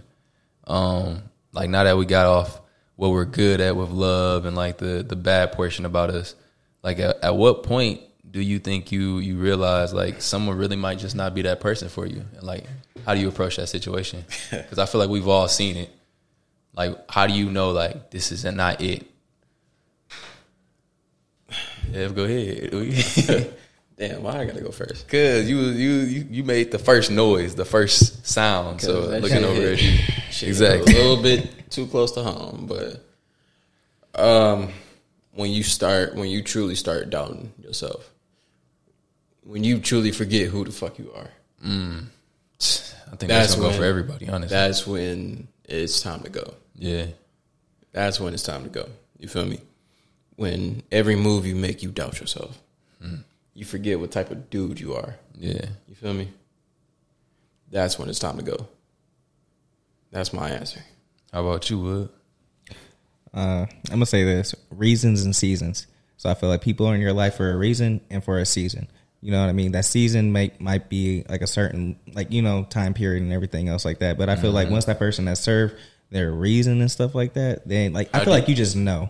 [0.66, 1.22] um,
[1.52, 2.60] like now that we got off
[2.96, 6.34] what we're good at with love and like the the bad portion about us,
[6.82, 8.00] like at, at what point
[8.34, 11.88] do you think you you realize like someone really might just not be that person
[11.88, 12.64] for you and like
[13.06, 14.24] how do you approach that situation?
[14.50, 15.90] Because I feel like we've all seen it.
[16.76, 19.06] Like, how do you know like this is not it?
[21.92, 23.54] Yeah, go ahead.
[23.96, 25.06] Damn, why I gotta go first?
[25.06, 28.80] Cause you you you made the first noise, the first sound.
[28.80, 30.00] So looking over at you,
[30.42, 33.04] exactly a little bit too close to home, but
[34.20, 34.70] um,
[35.34, 38.10] when you start, when you truly start doubting yourself,
[39.44, 41.30] when you truly forget who the fuck you are.
[41.64, 42.06] Mm.
[43.12, 44.28] I think that's, that's gonna go for everybody.
[44.28, 46.54] Honestly, that's when it's time to go.
[46.76, 47.06] Yeah,
[47.92, 48.88] that's when it's time to go.
[49.18, 49.60] You feel me?
[50.36, 52.58] When every move you make, you doubt yourself.
[53.02, 53.22] Mm.
[53.54, 55.16] You forget what type of dude you are.
[55.36, 56.28] Yeah, you feel me?
[57.70, 58.66] That's when it's time to go.
[60.10, 60.80] That's my answer.
[61.32, 62.08] How about you, Wood?
[63.32, 65.86] Uh, I'm gonna say this: reasons and seasons.
[66.16, 68.46] So I feel like people are in your life for a reason and for a
[68.46, 68.88] season
[69.24, 69.72] You know what I mean?
[69.72, 73.70] That season might might be like a certain like you know time period and everything
[73.70, 74.18] else like that.
[74.18, 74.72] But I feel like Mm-hmm.
[74.74, 75.76] once that person has served
[76.10, 78.76] their reason and stuff like that, then like I How feel do- like you just
[78.76, 79.08] know.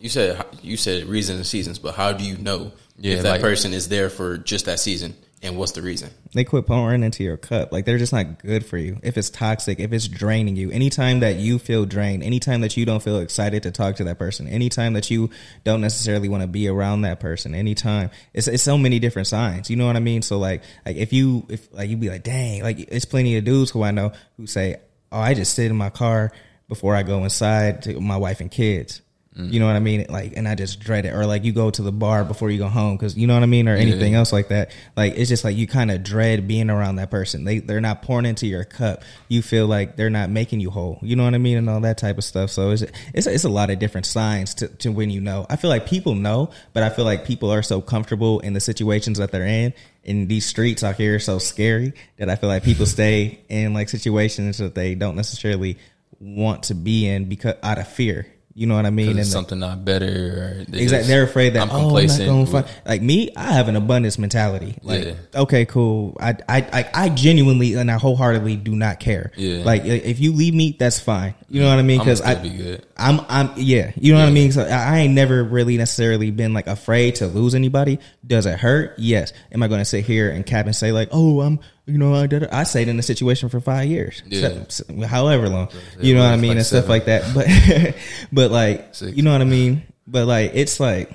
[0.00, 3.30] You said you said reasons and seasons, but how do you know Yeah, if that
[3.32, 6.10] like- person is there for just that season and what's the reason?
[6.32, 7.70] They quit pouring into your cup.
[7.70, 8.98] Like they're just not good for you.
[9.02, 12.86] If it's toxic, if it's draining you, anytime that you feel drained, anytime that you
[12.86, 15.30] don't feel excited to talk to that person, anytime that you
[15.62, 19.68] don't necessarily want to be around that person, anytime it's it's so many different signs.
[19.68, 20.22] You know what I mean?
[20.22, 23.44] So like like if you if like you be like, dang, like it's plenty of
[23.44, 24.76] dudes who I know who say,
[25.12, 26.32] oh, I just sit in my car
[26.66, 29.02] before I go inside to my wife and kids.
[29.36, 29.52] Mm.
[29.52, 30.06] You know what I mean?
[30.08, 31.10] Like, and I just dread it.
[31.10, 33.42] Or like you go to the bar before you go home because you know what
[33.42, 34.70] I mean, or anything else like that.
[34.96, 37.44] Like it's just like you kind of dread being around that person.
[37.44, 39.02] They they're not pouring into your cup.
[39.28, 40.98] You feel like they're not making you whole.
[41.02, 42.50] You know what I mean, and all that type of stuff.
[42.50, 42.82] So it's
[43.12, 45.46] it's it's a lot of different signs to to when you know.
[45.50, 48.60] I feel like people know, but I feel like people are so comfortable in the
[48.60, 49.74] situations that they're in.
[50.02, 53.74] In these streets out here, are so scary that I feel like people stay in
[53.74, 55.78] like situations that they don't necessarily
[56.20, 58.26] want to be in because out of fear.
[58.58, 59.10] You know what I mean?
[59.10, 60.06] And it's the- something not better.
[60.06, 60.86] Or they Exactly.
[61.00, 62.26] just- They're afraid that I'm oh, I'm not complacent.
[62.26, 62.64] going find.
[62.86, 64.78] Like me, I have an abundance mentality.
[64.82, 65.12] Like, Yeah.
[65.42, 66.16] okay, cool.
[66.18, 69.30] I, I, I, I genuinely and I wholeheartedly do not care.
[69.36, 69.62] Yeah.
[69.62, 71.34] Like if you leave me, that's fine.
[71.50, 71.98] You know what I mean?
[71.98, 72.86] Because I, be good.
[72.96, 73.92] I'm, I'm, yeah.
[73.94, 74.50] You know what I mean?
[74.52, 77.98] So I I ain't never really necessarily been like afraid to lose anybody.
[78.26, 78.94] Does it hurt?
[78.96, 79.34] Yes.
[79.52, 82.14] Am I going to sit here and cap and say like, oh, I'm, you know,
[82.14, 82.42] I did.
[82.44, 82.50] it.
[82.52, 84.22] I stayed in the situation for five years.
[84.26, 84.64] Yeah.
[84.68, 85.68] So- however long.
[86.00, 87.32] You know what I mean like and stuff like that.
[87.32, 87.96] But,
[88.32, 89.16] but like, Six.
[89.16, 89.84] you know what I mean?
[90.06, 91.10] But like, it's like,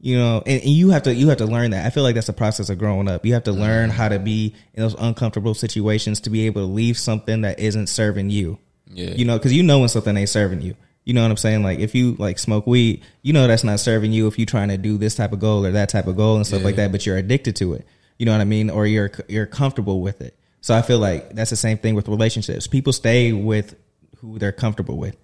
[0.00, 1.84] you know, and, and you have to you have to learn that.
[1.84, 3.24] I feel like that's a process of growing up.
[3.26, 3.98] You have to learn mm-hmm.
[3.98, 7.88] how to be in those uncomfortable situations to be able to leave something that isn't
[7.88, 8.58] serving you.
[8.86, 9.10] Yeah.
[9.10, 10.74] You know, because you know when something ain't serving you.
[11.04, 11.62] You know what I'm saying?
[11.62, 14.68] Like if you like smoke weed, you know that's not serving you if you're trying
[14.68, 16.66] to do this type of goal or that type of goal and stuff Yeah.
[16.66, 17.86] like that, but you're addicted to it.
[18.20, 18.68] You know what I mean?
[18.68, 20.38] Or you're you're comfortable with it.
[20.60, 22.66] So I feel like that's the same thing with relationships.
[22.66, 23.74] People stay with
[24.18, 25.16] who they're comfortable with.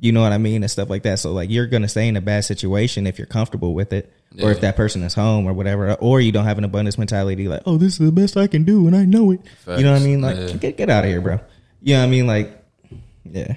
[0.00, 0.64] You know what I mean?
[0.64, 1.20] And stuff like that.
[1.20, 4.12] So like you're gonna stay in a bad situation if you're comfortable with it.
[4.42, 5.94] Or if that person is home or whatever.
[5.94, 8.64] Or you don't have an abundance mentality like, oh, this is the best I can
[8.64, 9.40] do and I know it.
[9.68, 10.20] You know what I mean?
[10.20, 10.52] Like Yeah.
[10.54, 11.38] get get out of here, bro.
[11.80, 12.26] You know what I mean?
[12.26, 12.60] Like
[13.22, 13.54] yeah.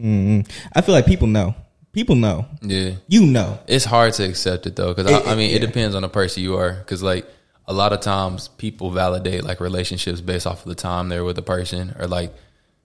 [0.00, 1.56] mm I feel like people know.
[1.92, 2.46] People know.
[2.62, 2.92] Yeah.
[3.08, 3.58] You know.
[3.66, 5.56] It's hard to accept it though, because I, I mean, yeah.
[5.56, 6.72] it depends on the person you are.
[6.72, 7.26] Because like
[7.68, 11.38] a lot of times, people validate like relationships based off of the time they're with
[11.38, 12.32] a person, or like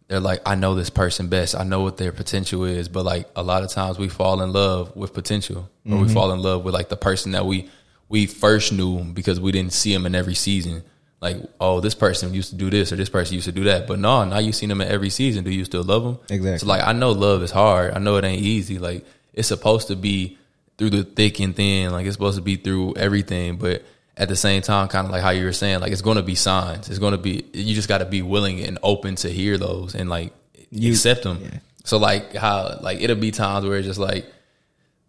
[0.08, 1.56] they're like, I know this person best.
[1.56, 2.90] I know what their potential is.
[2.90, 6.02] But like a lot of times, we fall in love with potential, or Mm-hmm.
[6.02, 7.70] we fall in love with like the person that we
[8.10, 10.84] we first knew because we didn't see them in every season.
[11.22, 13.88] Like, oh, this person used to do this, or this person used to do that.
[13.88, 15.44] But no, now you've seen them in every season.
[15.44, 16.18] Do you still love them?
[16.32, 16.58] Exactly.
[16.58, 17.94] So like, I know love is hard.
[17.94, 18.80] I know it ain't easy.
[18.80, 20.40] Like, it's supposed to be
[20.80, 21.92] through the thick and thin.
[21.92, 23.58] Like, it's supposed to be through everything.
[23.58, 23.84] But
[24.22, 26.24] at the same time, kind of like how you were saying, like, it's going to
[26.24, 26.88] be signs.
[26.90, 27.44] It's going to be.
[27.54, 30.32] You just got to be willing and open to hear those and like
[30.70, 31.40] You- accept them.
[31.44, 31.60] yeah.
[31.84, 34.26] So like how like it'll be times where it's just like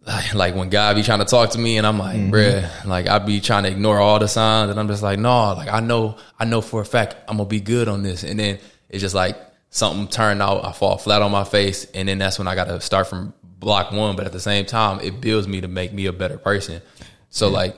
[0.33, 2.33] like, when God be trying to talk to me and I'm like, Mm-hmm.
[2.33, 5.53] bruh, like I be trying to ignore all the signs and I'm just like, no,
[5.53, 8.23] like I know, I know for a fact I'm gonna be good on this.
[8.23, 8.59] And then
[8.89, 9.37] it's just like
[9.69, 12.81] something turned out, I fall flat on my face, and then that's when I gotta
[12.81, 14.15] start from block one.
[14.15, 16.81] But at the same time, it builds me to make me a better person.
[17.29, 17.77] So like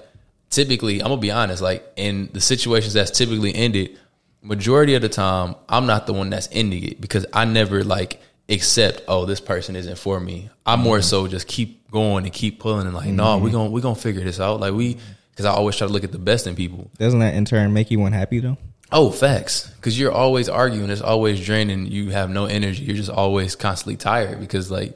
[0.49, 3.97] typically, I'm gonna be honest, like in the situations that's typically ended,
[4.41, 8.21] majority of the time, I'm not the one that's ending it because I never like
[8.49, 10.49] accept, oh, this person isn't for me.
[10.65, 11.03] I more mm-hmm.
[11.03, 13.55] so just keep going and keep pulling and like, no, we're mm-hmm.
[13.55, 14.59] gonna we're gonna figure this out.
[14.59, 14.97] Like we,
[15.31, 16.89] because I always try to look at the best in people.
[16.97, 18.57] Doesn't that in turn make you unhappy though?
[18.91, 19.69] Oh, facts.
[19.75, 20.89] Because you're always arguing.
[20.89, 21.87] It's always draining.
[21.87, 22.83] You have no energy.
[22.83, 24.95] You're just always constantly tired because like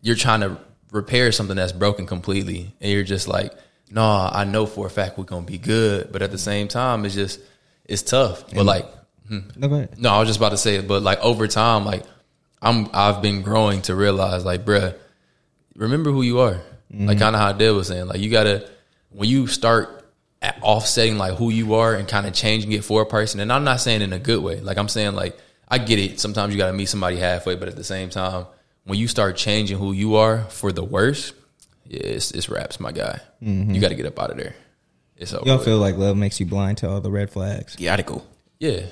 [0.00, 0.58] you're trying to
[0.90, 3.52] repair something that's broken completely, and you're just like,
[3.90, 7.04] no, I know for a fact we're gonna be good, but at the same time,
[7.04, 7.40] it's just
[7.84, 8.44] it's tough.
[8.54, 8.86] But like,
[9.26, 9.40] hmm.
[9.56, 9.98] No, go ahead.
[9.98, 12.04] no, I was just about to say it, but like over time, like
[12.60, 14.94] I'm I've been growing to realize like, bruh,
[15.74, 16.60] remember who you are.
[16.90, 17.18] Like mm-hmm.
[17.18, 18.68] kind of how Dale was saying, like you gotta
[19.10, 19.98] when you start
[20.40, 23.40] at offsetting like who you are and kind of changing it for a person.
[23.40, 24.60] And I'm not saying in a good way.
[24.60, 25.36] Like I'm saying like
[25.68, 26.20] I get it.
[26.20, 28.46] Sometimes you gotta meet somebody halfway, but at the same time,
[28.84, 31.32] when you start changing who you are for the worse,
[31.88, 33.20] yeah, it's, it's raps, my guy.
[33.42, 33.72] Mm-hmm.
[33.74, 34.54] You got to get up out of there.
[35.16, 35.44] It's over.
[35.44, 37.74] You don't feel like love makes you blind to all the red flags.
[37.78, 38.22] You gotta go.
[38.60, 38.82] Yeah,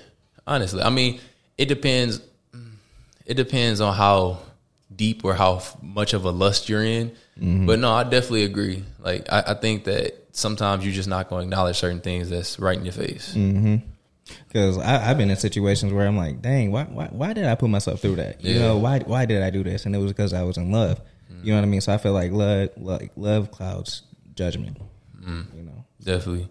[0.47, 1.20] honestly, I mean,
[1.57, 2.20] it depends.
[3.24, 4.38] It depends on how
[4.94, 7.11] deep or how much of a lust you're in.
[7.38, 7.66] Mm-hmm.
[7.66, 8.82] But no, I definitely agree.
[9.01, 12.59] Like, I, I think that sometimes you're just not going to acknowledge certain things that's
[12.59, 13.34] right in your face.
[13.34, 13.76] Mm-hmm.
[14.49, 17.68] Because I've been in situations where I'm like, dang, why, why, why did I put
[17.70, 18.42] myself through that?
[18.44, 18.61] You Yeah.
[18.61, 19.86] know, why, why did I do this?
[19.86, 21.01] And it was because I was in love.
[21.43, 21.81] You know what I mean?
[21.81, 24.03] So I feel like love, like love clouds
[24.35, 24.79] judgment.
[25.20, 25.55] Mm.
[25.55, 26.49] You know, Definitely.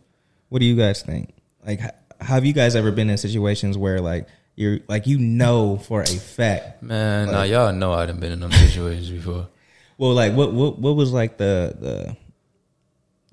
[0.50, 1.34] what do you guys think?
[1.66, 1.82] Like,
[2.22, 6.08] have you guys ever been in situations where like you're like you know for a
[6.08, 6.82] fact?
[6.84, 9.48] Man, now y'all know I done been in them situations before.
[9.98, 12.18] Well, like what what what was like the the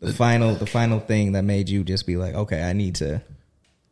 [0.07, 3.23] the final the final thing that made you just be like, okay, I need to.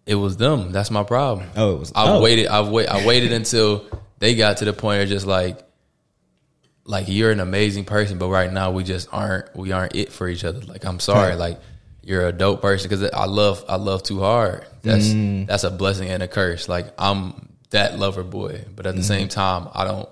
[0.06, 0.72] It was them.
[0.72, 1.48] That's my problem.
[1.56, 1.92] Oh, it was.
[1.94, 2.20] I oh.
[2.20, 2.46] waited.
[2.46, 2.88] I wait.
[2.88, 3.86] I waited until
[4.18, 5.60] they got to the point of just like,
[6.84, 9.54] like you're an amazing person, but right now we just aren't.
[9.56, 10.60] We aren't it for each other.
[10.60, 11.36] Like I'm sorry.
[11.36, 11.60] Like
[12.02, 13.64] you're a dope person because I love.
[13.68, 14.66] I love too hard.
[14.82, 15.46] That's Mm.
[15.46, 16.68] that's a blessing and a curse.
[16.68, 19.40] Like I'm that lover boy, but at the same Mm-hmm.
[19.40, 20.08] time, I don't.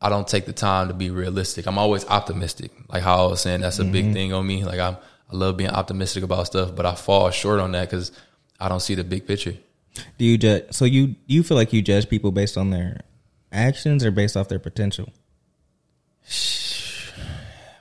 [0.00, 1.66] I don't take the time to be realistic.
[1.66, 2.70] I'm always optimistic.
[2.92, 4.12] Like how I was saying, that's a big Mm-hmm.
[4.12, 4.64] thing on me.
[4.64, 4.96] Like I'm.
[5.32, 8.12] I love being optimistic about stuff, but I fall short on that because
[8.60, 9.56] I don't see the big picture.
[10.18, 10.64] Do you judge?
[10.72, 13.00] So you do you feel like you judge people based on their
[13.50, 15.08] actions or based off their potential?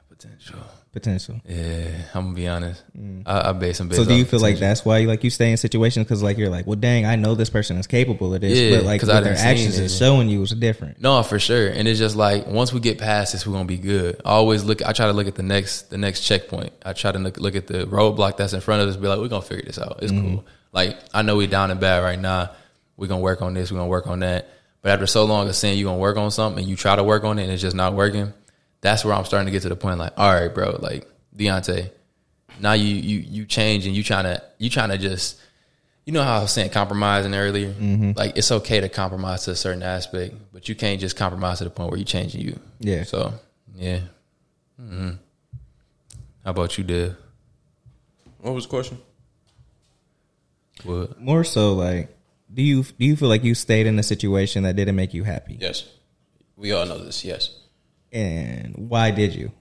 [0.09, 0.59] Potential.
[0.91, 1.41] Potential.
[1.47, 2.83] Yeah, I'm gonna be honest.
[3.25, 3.95] I, I base Mm.
[3.95, 6.37] So do you feel like that's why you like you stay in situations because like
[6.37, 9.01] you're like, well, dang, I know this person is capable of this, Yeah, but like
[9.01, 11.01] what their actions is showing you is different.
[11.01, 11.67] No, for sure.
[11.67, 14.21] And it's just like once we get past this, we're gonna be good.
[14.23, 14.85] I always look.
[14.85, 16.73] I try to look at the next the next checkpoint.
[16.85, 18.95] I try to look, look at the roadblock that's in front of us.
[18.95, 19.99] Be like, we're gonna figure this out.
[20.03, 20.35] It's Mm-hmm.
[20.35, 20.45] cool.
[20.71, 22.51] Like I know we're down and bad right now.
[22.97, 23.71] We're gonna work on this.
[23.71, 24.47] We're gonna work on that.
[24.83, 27.03] But after so long of saying you're gonna work on something and you try to
[27.03, 28.31] work on it and it's just not working,
[28.81, 29.97] that's where I'm starting to get to the point.
[29.97, 30.77] Like, all right, bro.
[30.79, 31.89] Like Deontay,
[32.59, 35.39] now you you you change and you trying to you trying to just
[36.05, 37.71] you know how I was saying compromising earlier.
[37.73, 38.11] Mm-hmm.
[38.15, 41.63] Like it's okay to compromise to a certain aspect, but you can't just compromise to
[41.63, 42.59] the point where you're changing you.
[42.79, 43.03] Yeah.
[43.03, 43.33] So
[43.75, 44.01] yeah.
[44.79, 45.11] Mm-hmm.
[46.43, 47.15] How about you, Dev?
[48.39, 48.97] What was the question?
[50.83, 51.19] What?
[51.21, 52.13] More so, like,
[52.53, 55.23] do you do you feel like you stayed in a situation that didn't make you
[55.23, 55.85] happy, Yes,
[56.55, 57.23] we all know this.
[57.25, 57.55] Yes,
[58.11, 59.51] and why did you?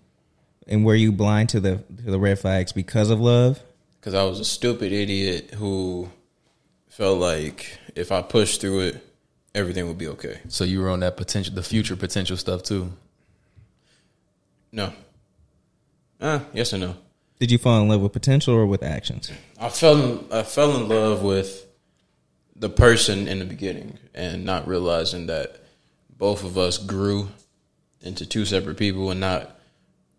[0.68, 3.62] And were you blind to the to the red flags because of love?
[4.02, 6.10] because I was a stupid idiot who
[6.88, 9.06] felt like if I pushed through it,
[9.54, 10.40] everything would be okay.
[10.48, 12.92] So you were on that potential, the future potential stuff too.
[14.72, 14.92] No.
[16.20, 16.96] Uh, yes or no.
[17.38, 19.30] Did you fall in love with potential or with actions?
[19.60, 21.64] I fell in, I fell in love with
[22.62, 25.56] the person in the beginning and not realizing that
[26.16, 27.28] both of us grew
[28.02, 29.58] into two separate people and not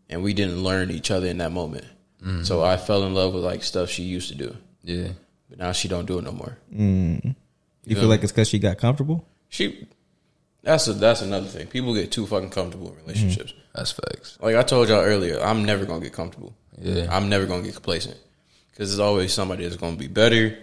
[0.09, 1.85] and we didn't learn each other in that moment.
[2.21, 2.43] Mm-hmm.
[2.43, 5.07] So I fell in love with like stuff she used to do, Yeah.
[5.49, 6.57] but now she don't do it no more.
[6.69, 7.29] Mm-hmm.
[7.29, 7.35] You
[7.85, 7.99] Yeah.
[7.99, 9.25] feel like it's because she got comfortable?
[9.47, 9.87] She
[10.63, 11.67] that's a, that's another thing.
[11.67, 13.07] People get too fucking comfortable in mm-hmm.
[13.07, 13.53] relationships.
[13.73, 14.37] That's facts.
[14.41, 16.53] Like I told y'all earlier, I'm never gonna get comfortable.
[16.77, 17.07] Yeah.
[17.09, 18.17] I'm never gonna get complacent
[18.71, 20.57] because there's always somebody that's gonna be better,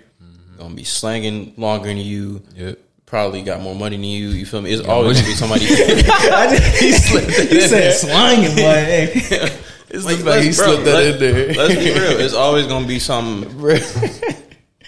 [0.61, 2.43] gonna be slanging longer than you.
[2.55, 2.79] Yep.
[3.07, 4.29] Probably got more money than you.
[4.29, 4.71] You feel me?
[4.73, 5.65] It's always gonna be somebody.
[5.67, 8.63] he said slanging, boy.
[8.63, 9.57] Hey.
[9.93, 11.55] It's Like, fact he let's- bro, slipped that let- in there.
[11.55, 12.21] Let's be real.
[12.21, 13.43] It's always gonna be some.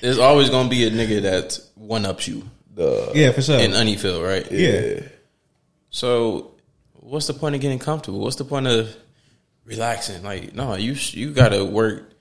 [0.01, 2.45] There's always gonna be a nigga that one ups you
[2.77, 3.59] Yeah, for sure.
[3.59, 4.47] in any field, right?
[4.53, 5.01] yeah.
[5.91, 6.53] So,
[6.95, 8.21] what's the point of getting comfortable?
[8.21, 8.95] What's the point of
[9.65, 10.23] relaxing?
[10.23, 12.12] Like, no, you you got to work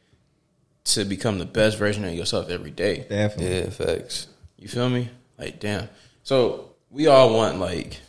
[0.84, 3.06] to become the best version of yourself every day.
[3.10, 3.58] Definitely.
[3.58, 4.28] Yeah, facts.
[4.58, 5.10] You feel me?
[5.38, 5.90] Like, damn.
[6.24, 8.00] So we all want like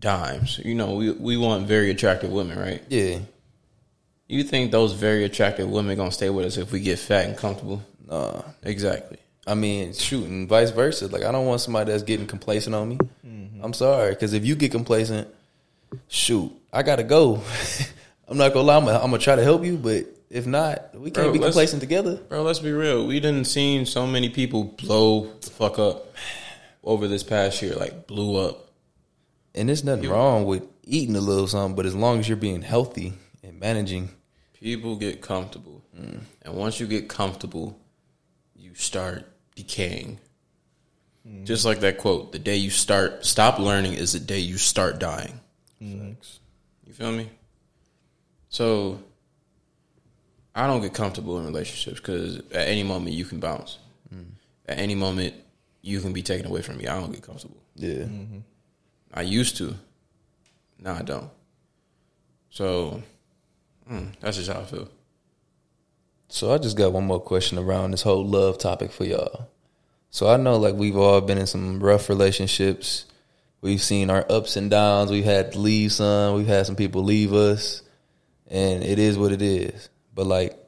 [0.00, 0.60] dimes.
[0.64, 2.82] You know, we we want very attractive women, right?
[2.88, 3.18] Yeah.
[4.28, 7.36] You think those very attractive women gonna stay with us if we get fat and
[7.36, 7.82] comfortable?
[8.08, 8.42] Nah.
[8.62, 9.18] Exactly.
[9.46, 11.06] I mean, shooting vice versa.
[11.06, 12.98] Like I don't want somebody that's getting complacent on me.
[13.24, 13.64] Mm-hmm.
[13.64, 15.28] I'm sorry, because if you get complacent,
[16.08, 17.42] shoot, I gotta go.
[18.28, 18.76] I'm not gonna lie.
[18.76, 21.38] I'm gonna, I'm gonna try to help you, but if not, we can't Bro, be
[21.38, 22.16] complacent together.
[22.16, 23.06] Bro, let's be real.
[23.06, 26.14] We didn't seen so many people blow the fuck up
[26.82, 27.74] over this past year.
[27.74, 28.70] Like blew up.
[29.54, 32.62] And there's nothing wrong with eating a little something, but as long as you're being
[32.62, 34.10] healthy and managing,
[34.60, 37.78] People get comfortable, and once you get comfortable,
[38.54, 39.24] you start
[39.54, 40.18] decaying.
[41.28, 41.44] Mm.
[41.44, 44.98] Just like that quote: "The day you start stop learning is the day you start
[44.98, 45.40] dying."
[45.78, 46.40] Thanks.
[46.86, 47.28] You feel me?
[48.48, 48.98] So
[50.56, 53.78] I don't get comfortable in relationships because at any moment you can bounce.
[54.66, 55.34] At any moment
[55.82, 56.88] you can be taken away from me.
[56.88, 57.58] I don't get comfortable.
[57.76, 58.06] yeah.
[59.14, 59.74] I used to.
[60.78, 61.30] Now I don't.
[62.50, 63.02] So
[63.88, 64.88] mm, that's just how I feel.
[66.28, 69.48] So I just got one more question around this whole love topic for y'all.
[70.10, 73.04] So I know like we've all been in some rough relationships.
[73.60, 75.10] We've seen our ups and downs.
[75.10, 76.34] We've had to leave some.
[76.34, 77.82] We've had some people leave us.
[78.48, 79.88] And it is what it is.
[80.16, 80.58] But like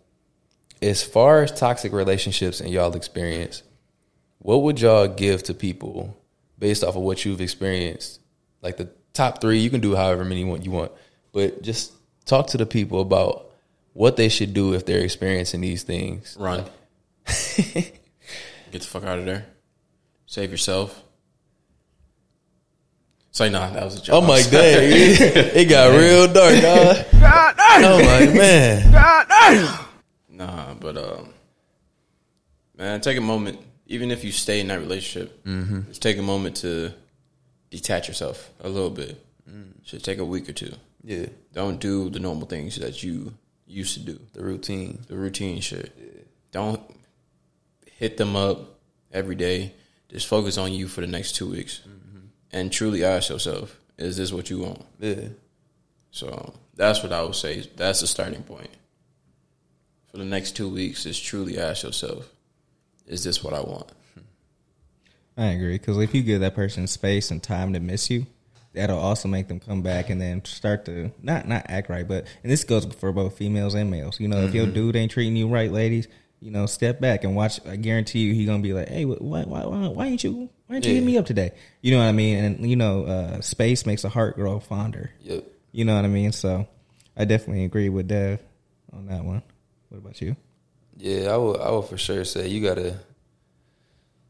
[0.80, 3.64] as far as toxic relationships and y'all experience,
[4.38, 6.16] what would y'all give to people
[6.58, 8.20] based off of what you've experienced?
[8.62, 10.92] Like the top three, you can do however many you want you want.
[11.32, 11.92] But just
[12.26, 13.50] talk to the people about
[13.94, 16.36] what they should do if they're experiencing these things.
[16.38, 16.64] Run.
[17.26, 17.92] Get
[18.72, 19.46] the fuck out of there.
[20.26, 21.02] Save yourself.
[23.30, 24.14] Say nah, that was a joke.
[24.14, 27.04] Oh my god, it, it got real dark, dog.
[27.80, 28.90] Oh my man.
[28.92, 29.86] God,
[30.30, 31.28] Nah, but um,
[32.76, 33.60] man, take a moment.
[33.86, 35.82] Even if you stay in that relationship, mm-hmm.
[35.88, 36.92] just take a moment to
[37.70, 39.24] detach yourself a little bit.
[39.48, 39.72] Mm.
[39.84, 40.72] Should take a week or two.
[41.04, 43.34] Yeah, Don't do the normal things that you
[43.66, 44.20] used to do.
[44.34, 45.00] the routine.
[45.08, 45.92] The routine shit.
[46.52, 46.80] Don't
[47.96, 48.78] hit them up
[49.12, 49.72] every day.
[50.08, 51.97] Just focus on you for the next two weeks, mm.
[52.52, 54.84] And truly ask yourself: Is this what you want?
[54.98, 55.28] Yeah,
[56.10, 57.68] So that's what I would say.
[57.76, 58.70] That's the starting point.
[60.10, 62.32] For the next two weeks, is truly ask yourself,
[63.06, 63.92] is this what I want?
[65.36, 68.26] I agree because if you give that person space and time to miss you,
[68.74, 72.06] that'll also make them come back and then start to not not act right.
[72.06, 74.18] But and this goes for both females and males.
[74.18, 74.74] You know, if your mm-hmm.
[74.74, 76.08] dude ain't treating you right, ladies,
[76.40, 77.60] you know, step back and watch.
[77.66, 80.48] I guarantee you, he gonna be like, "Hey, wh- why why why, why ain't you
[80.66, 80.98] why ain't you Yeah.
[81.00, 82.38] hit me up today?" You know what I mean?
[82.44, 85.10] And you know, uh, space makes a heart grow fonder.
[85.22, 85.44] yep.
[85.72, 86.32] You know what I mean?
[86.32, 86.66] So
[87.16, 88.40] I definitely agree with Dev
[88.92, 89.42] on that one.
[89.90, 90.36] What about you?
[90.96, 91.60] Yeah, I would.
[91.60, 92.96] I would for sure say you gotta.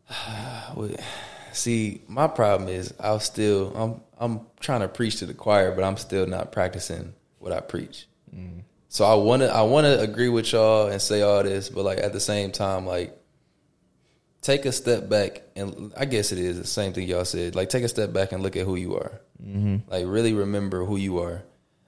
[1.53, 3.75] See, my problem is I'll still.
[3.77, 4.01] I'm.
[4.21, 8.07] I'm trying to preach to the choir, but I'm still not practicing what I preach.
[8.89, 9.53] So I want to.
[9.53, 12.53] I want to agree with y'all and say all this, but like at the same
[12.53, 13.19] time, like
[14.41, 17.55] take a step back and I guess it is the same thing y'all said.
[17.55, 19.21] Like take a step back and look at who you are.
[19.45, 19.91] Mm-hmm.
[19.91, 21.43] Like really remember who you are.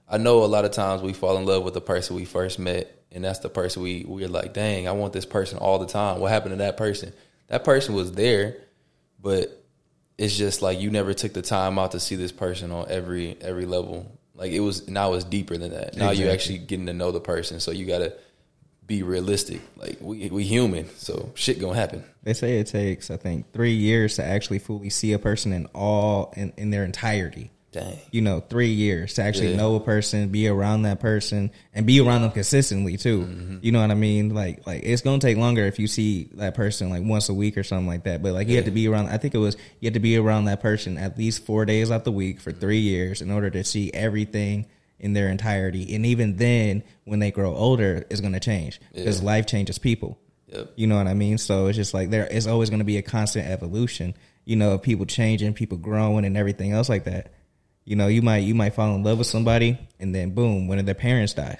[0.07, 2.59] I know a lot of times we fall in love with the person we first
[2.59, 5.87] met, and that's the person we we're like, dang, I want this person all the
[5.87, 6.19] time.
[6.19, 7.13] What happened to that person?
[7.47, 8.57] That person was there,
[9.19, 9.63] but
[10.17, 13.37] it's just like you never took the time out to see this person on every
[13.41, 14.19] every level.
[14.41, 15.95] Like it was now it's deeper than that.
[15.95, 18.15] Now you're actually getting to know the person, so you gotta
[18.87, 19.61] be realistic.
[19.77, 22.03] Like we we human, so shit gonna happen.
[22.23, 25.67] They say it takes, I think, three years to actually fully see a person in
[25.75, 27.51] all in, in their entirety.
[27.71, 27.97] Dang.
[28.11, 29.55] You know, three years to actually Yeah.
[29.57, 33.21] know a person, be around that person, and be around them consistently too.
[33.21, 33.57] Mm-hmm.
[33.61, 34.33] You know what I mean?
[34.35, 37.57] Like, like it's gonna take longer if you see that person like once a week
[37.57, 38.21] or something like that.
[38.21, 39.07] But like, you have to be around.
[39.07, 41.91] I think it was you have to be around that person at least four days
[41.91, 44.65] out the week for three years in order to see everything
[44.99, 45.95] in their entirety.
[45.95, 49.27] And even then, when they grow older, it's gonna change because Yeah.
[49.27, 50.17] life changes people.
[50.51, 50.73] Yep.
[50.75, 51.37] You know what I mean?
[51.37, 54.13] So it's just like there is always going to be a constant evolution.
[54.43, 57.31] You know, of people changing, people growing, and everything else like that.
[57.85, 60.79] You know, you might you might fall in love with somebody, and then boom, one
[60.79, 61.59] of their parents died.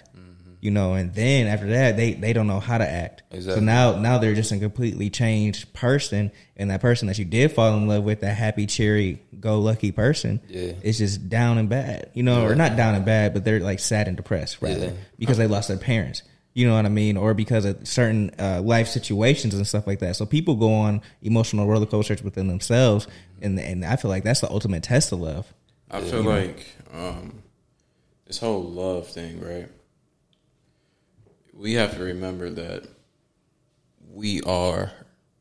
[0.63, 3.23] You know, and then after that, they they don't know how to act.
[3.39, 7.51] So now now they're just a completely changed person, and that person that you did
[7.51, 10.73] fall in love with, that happy, cheery, go lucky person, Yeah.
[10.83, 12.11] is just down and bad.
[12.13, 14.91] You know, or not down and bad, but they're like sad and depressed rather Yeah.
[15.17, 16.21] because they lost their parents.
[16.53, 17.17] You know what I mean?
[17.17, 20.15] Or because of certain uh, life situations and stuff like that.
[20.17, 23.07] So people go on emotional roller coasters within themselves,
[23.41, 25.51] and and I feel like that's the ultimate test of love.
[25.91, 27.43] I feel like um,
[28.25, 29.67] this whole love thing, right?
[31.53, 32.87] We have to remember that
[34.09, 34.91] we are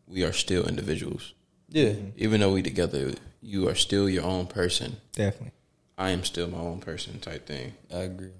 [0.08, 1.34] we are still individuals.
[1.68, 1.94] Yeah.
[2.16, 4.96] Even though we together, you are still your own person.
[5.12, 5.52] Definitely.
[5.96, 7.74] I am still my own person, type thing.
[7.94, 8.32] I agree.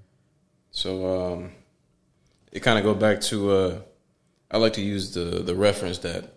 [0.73, 1.53] So um,
[2.51, 3.79] it kind of go back to uh,
[4.51, 6.35] I like to use the the reference that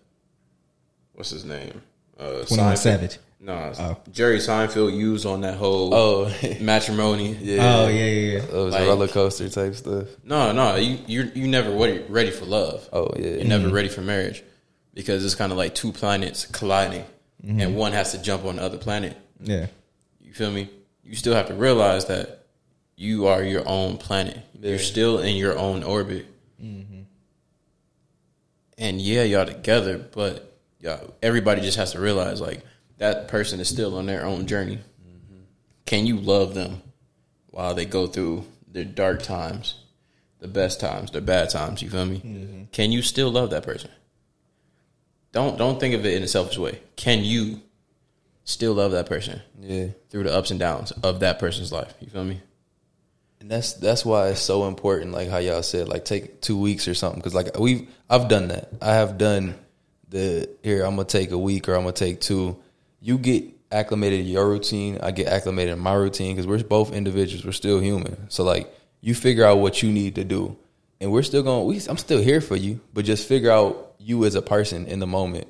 [1.14, 1.82] what's his name
[2.20, 3.18] uh, 21 Savage.
[3.44, 3.98] No, Oh.
[4.10, 7.34] Jerry Seinfeld used on that whole Oh, matrimony.
[7.42, 7.76] yeah.
[7.76, 8.38] Oh yeah, yeah, yeah.
[8.40, 10.08] It was Like- a roller coaster type stuff.
[10.24, 12.88] No, no, you you you never ready ready for love.
[12.94, 13.32] Oh yeah.
[13.32, 13.76] You're never mm-hmm.
[13.76, 14.44] ready for marriage
[14.94, 17.04] because it's kind of like two planets colliding,
[17.46, 17.60] mm-hmm.
[17.60, 19.18] and one has to jump on the other planet.
[19.42, 19.68] Yeah.
[20.22, 20.70] You feel me?
[21.04, 22.46] You still have to realize that
[22.96, 24.40] you are your own planet.
[24.58, 24.70] Yeah.
[24.70, 26.28] You're still in your own orbit.
[26.64, 27.02] Mm-hmm.
[28.78, 32.64] And yeah, y'all together, but y'all, everybody just has to realize like
[32.98, 34.80] that person is still on their own journey.
[35.86, 36.82] Can you love them
[37.50, 39.76] while they go through their dark times,
[40.40, 41.82] the best times, their bad times?
[41.82, 42.18] You feel me?
[42.18, 42.64] Mm-hmm.
[42.72, 43.92] Can you still love that person?
[45.34, 46.80] Don't don't think of it in a selfish way.
[46.96, 47.62] Can you
[48.46, 49.42] still love that person?
[49.60, 49.88] Yeah.
[50.10, 51.94] through the ups and downs of that person's life.
[52.00, 52.40] You feel me?
[53.40, 56.88] And that's that's why it's so important, like how y'all said, like take two weeks
[56.88, 57.20] or something.
[57.20, 58.70] Because like we've, I've done that.
[58.82, 59.56] I have done
[60.08, 60.84] the here.
[60.84, 62.58] I'm gonna take a week or I'm gonna take two.
[63.04, 65.00] You get acclimated to your routine.
[65.04, 67.46] I get acclimated in my routine because we're both individuals.
[67.46, 68.30] We're still human.
[68.30, 70.58] So like you figure out what you need to do,
[71.02, 71.68] and we're still going.
[71.68, 75.00] We, I'm still here for you, but just figure out you as a person in
[75.00, 75.48] the moment.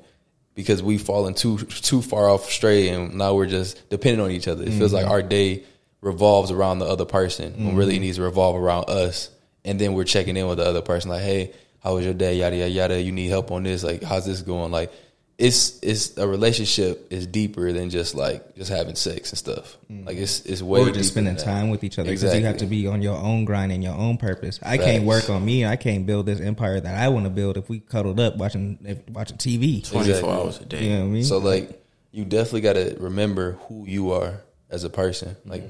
[0.54, 4.48] Because we've fallen too too far off stray, and now we're just depending on each
[4.48, 4.62] other.
[4.64, 5.12] It feels like mm-hmm.
[5.12, 5.64] our day
[6.00, 9.30] revolves around the other person when really it needs to revolve around us
[9.64, 11.52] and then we're checking in with the other person, like, hey,
[11.82, 12.36] how was your day?
[12.36, 13.00] Yada yada yada.
[13.00, 13.82] You need help on this?
[13.82, 14.70] Like, how's this going?
[14.70, 14.92] Like,
[15.36, 19.76] it's it's a relationship is deeper than just like just having sex and stuff.
[19.90, 20.06] Mm-hmm.
[20.06, 22.66] Like, it's it's way or just spending time with each other because you have to
[22.66, 24.60] be on your own grind and your own purpose.
[24.62, 25.66] I can't work on me.
[25.66, 28.78] I can't build this empire that I want to build if we cuddled up watching
[28.84, 29.88] if, watching TV.
[29.88, 30.30] Twenty four Exactly.
[30.30, 30.84] hours a day.
[30.84, 31.24] You know what I mean?
[31.24, 31.82] So like
[32.12, 35.30] you definitely got to remember who you are as a person.
[35.30, 35.50] Mm-hmm.
[35.50, 35.64] Like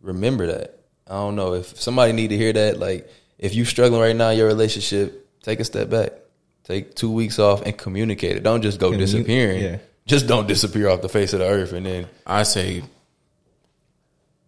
[0.00, 0.78] remember that.
[1.08, 2.78] I don't know if somebody need to hear that.
[2.78, 6.12] Like if you struggling right now in your relationship, take a step back.
[6.64, 8.42] Take two weeks off and communicate it.
[8.42, 9.62] Don't just go Commu- disappearing.
[9.62, 9.78] yeah.
[10.06, 12.82] Just don't disappear off the face of the earth and then I say,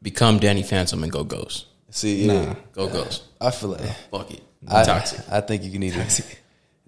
[0.03, 1.67] become Danny Phantom and go ghost.
[1.91, 2.27] see.
[2.27, 2.55] Yeah, Nah.
[2.73, 3.23] Go ghost.
[3.41, 4.43] I feel like Fuck it.
[4.69, 5.21] I, Toxic.
[5.31, 6.25] I think you need to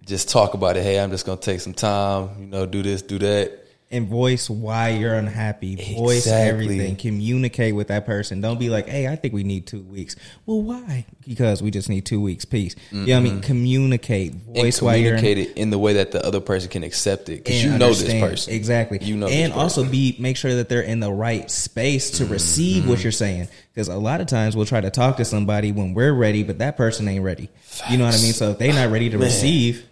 [0.06, 0.82] just talk about it.
[0.82, 2.30] Hey, I'm just gonna take some time.
[2.40, 3.63] You know, do this, do that.
[3.90, 5.76] And voice why you're unhappy.
[5.96, 6.48] Voice Exactly.
[6.64, 6.96] everything.
[6.96, 8.40] Communicate with that person.
[8.40, 10.16] Don't be like, "Hey, I think we need two weeks."
[10.46, 11.06] Well, why?
[11.26, 12.44] Because we just need two weeks.
[12.44, 12.74] Peace.
[12.90, 13.40] You know what I mean?
[13.42, 14.32] Communicate.
[14.32, 17.28] And Voice why you're communicate it in the way that the other person can accept
[17.28, 18.98] it because and you know this person exactly.
[19.02, 22.32] You know, and also be make sure that they're in the right space to Mm-hmm.
[22.32, 23.48] receive what you're saying.
[23.72, 26.58] Because a lot of times we'll try to talk to somebody when we're ready, but
[26.58, 27.48] that person ain't ready.
[27.90, 28.32] You know what I mean?
[28.32, 29.84] So if they're not ready to receive.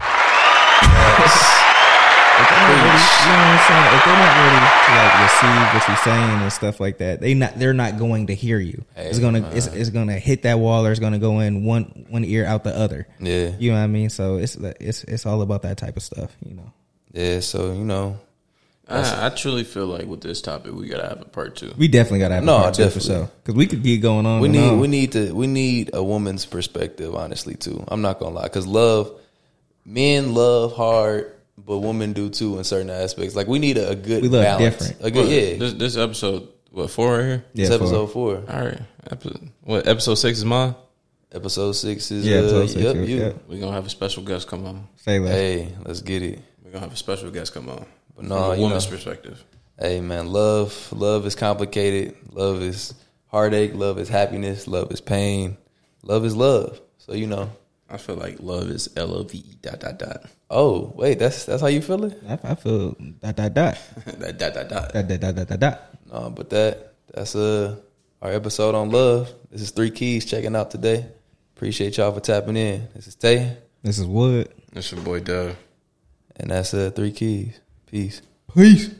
[2.68, 3.88] they're not ready, you know what I'm saying?
[3.96, 7.34] If they're not ready to like receive what you're saying and stuff like that, they
[7.34, 8.84] not they're not going to hear you.
[8.96, 12.24] it's gonna it's, it's gonna hit that wall or it's gonna go in one one
[12.24, 13.06] ear out the other.
[13.18, 13.52] Yeah.
[13.58, 14.10] you know what I mean.
[14.10, 16.34] So it's it's it's all about that type of stuff.
[16.44, 16.72] You know.
[17.12, 18.18] Yeah, so you know,
[18.88, 21.72] I, I truly feel like with this topic, we gotta have a part two.
[21.76, 23.14] We definitely gotta have No, a part two for definitely.
[23.26, 24.40] sure because we could keep going on.
[24.40, 24.80] we and need on.
[24.80, 27.82] we need to we need a woman's perspective, honestly, too.
[27.88, 29.12] I'm not gonna lie, because love,
[29.84, 31.32] men love hard,
[31.64, 33.34] but women do too in certain aspects.
[33.36, 34.76] Like we need a, a good We love balance.
[34.78, 35.04] different.
[35.04, 35.58] A good, yeah.
[35.58, 37.44] This this episode what four right here?
[37.54, 38.36] Yeah, it's episode four.
[38.48, 38.80] All right.
[39.10, 40.74] Episode, what episode six is mine?
[41.32, 43.16] Episode six is Yeah, uh, episode six, yep, yeah, you.
[43.18, 43.32] yeah.
[43.48, 44.86] We're gonna have a special guest come on.
[44.96, 45.32] say less.
[45.34, 46.40] Hey, let's get it.
[46.64, 47.86] We're gonna have a special guest come on.
[48.16, 48.96] But From no, a you woman's know.
[48.96, 49.44] perspective.
[49.78, 52.16] Hey man, love love is complicated.
[52.32, 52.94] Love is
[53.28, 53.74] heartache.
[53.74, 54.66] Love is happiness.
[54.68, 55.56] Love is pain.
[56.02, 56.80] Love is love.
[56.98, 57.50] So you know.
[57.90, 60.24] I feel like love is L O V E dot dot dot.
[60.48, 62.18] Oh wait, that's that's how you feel it.
[62.28, 63.78] I, I feel dot dot dot
[64.18, 64.92] that dot dot dot.
[64.92, 65.60] dot dot dot dot dot.
[65.60, 65.80] dot.
[66.12, 67.76] No, but that that's uh
[68.22, 69.32] our episode on love.
[69.50, 71.06] This is three keys checking out today.
[71.56, 72.88] Appreciate y'all for tapping in.
[72.94, 74.48] This is Tay, This is Wood.
[74.72, 75.56] That's your boy Dove.
[76.36, 77.58] and that's uh three keys.
[77.86, 78.22] Peace.
[78.54, 78.90] Peace.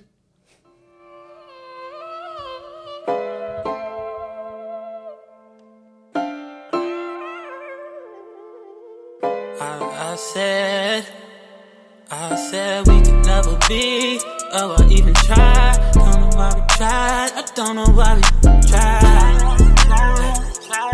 [13.71, 14.21] Be.
[14.53, 15.79] Oh, I even tried.
[15.95, 17.31] Don't know why we tried.
[17.39, 18.23] I don't know why we
[18.67, 19.39] tried.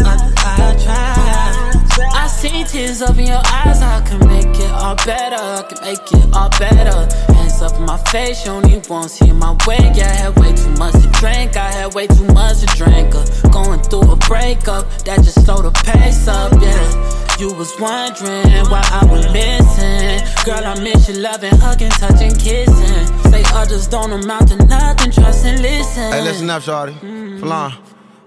[0.05, 0.15] I,
[0.45, 2.13] I tried.
[2.13, 3.81] I see tears up in your eyes.
[3.81, 5.43] I can make it all better.
[5.59, 6.99] I can make it all better.
[7.33, 8.45] Hands up in my face.
[8.45, 9.81] You only won't see my way.
[9.97, 11.57] Yeah, I had way too much to drink.
[11.57, 13.15] I had way too much to drink.
[13.15, 16.53] Uh, going through a breakup that just slowed the pace up.
[16.61, 17.26] Yeah.
[17.39, 20.45] You was wondering why I was missing.
[20.47, 23.31] Girl, I miss you loving, hugging, touching, kissing.
[23.31, 26.13] Say others don't amount to nothing, trust and listen.
[26.13, 26.95] Hey, listen up, shorty.
[26.95, 27.41] Mm.
[27.41, 27.73] Flan.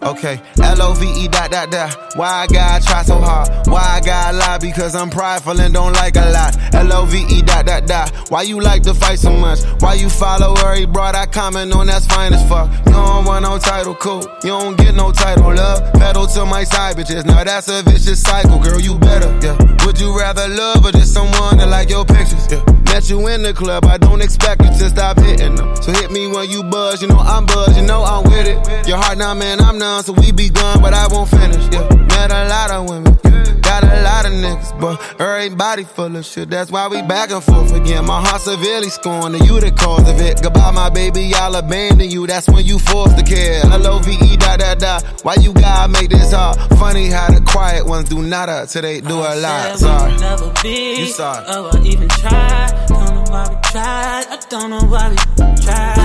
[0.01, 1.93] Okay, L O V E dot dot dot.
[2.15, 3.49] Why I gotta try so hard?
[3.67, 4.57] Why I gotta lie?
[4.57, 6.55] Because I'm prideful and don't like a lot.
[6.73, 8.09] L O V E dot dot dot.
[8.29, 9.59] Why you like to fight so much?
[9.79, 11.15] Why you follow where he brought?
[11.15, 12.71] I comment on that's fine as fuck.
[12.87, 14.23] You don't want no title, cool.
[14.43, 15.91] You don't get no title, love.
[15.93, 17.25] Pedal to my side bitches.
[17.25, 18.79] Now that's a vicious cycle, girl.
[18.79, 19.57] You better, yeah.
[19.85, 22.47] Would you rather love or just someone that like your pictures?
[22.49, 22.78] Yeah.
[22.89, 25.75] Met you in the club, I don't expect you to stop hitting them.
[25.77, 28.87] So hit me when you buzz, you know I'm buzz, you know I'm with it.
[28.87, 31.63] Your heart now, man, I'm numb, so we be gone, but I won't finish.
[31.71, 31.87] Yeah,
[32.17, 33.13] met a lot of women,
[33.61, 36.49] got a lot of niggas, but everybody full of shit.
[36.49, 38.05] That's why we back and forth again.
[38.05, 40.41] My heart severely scorned, and you the cause of it.
[40.41, 42.27] Goodbye, my baby, I'll abandon you.
[42.27, 43.61] That's when you forced to care.
[43.65, 45.03] L O V E dot dot dot.
[45.23, 46.57] Why you gotta make this hard?
[46.79, 49.77] Funny how the quiet ones do nada till they do a lot.
[49.77, 50.17] Sorry.
[50.17, 50.99] never be.
[50.99, 51.45] You sorry.
[51.47, 52.88] Oh, I even tried.
[53.29, 54.25] Know why we tried.
[54.27, 55.15] I don't know why we
[55.61, 55.99] tried.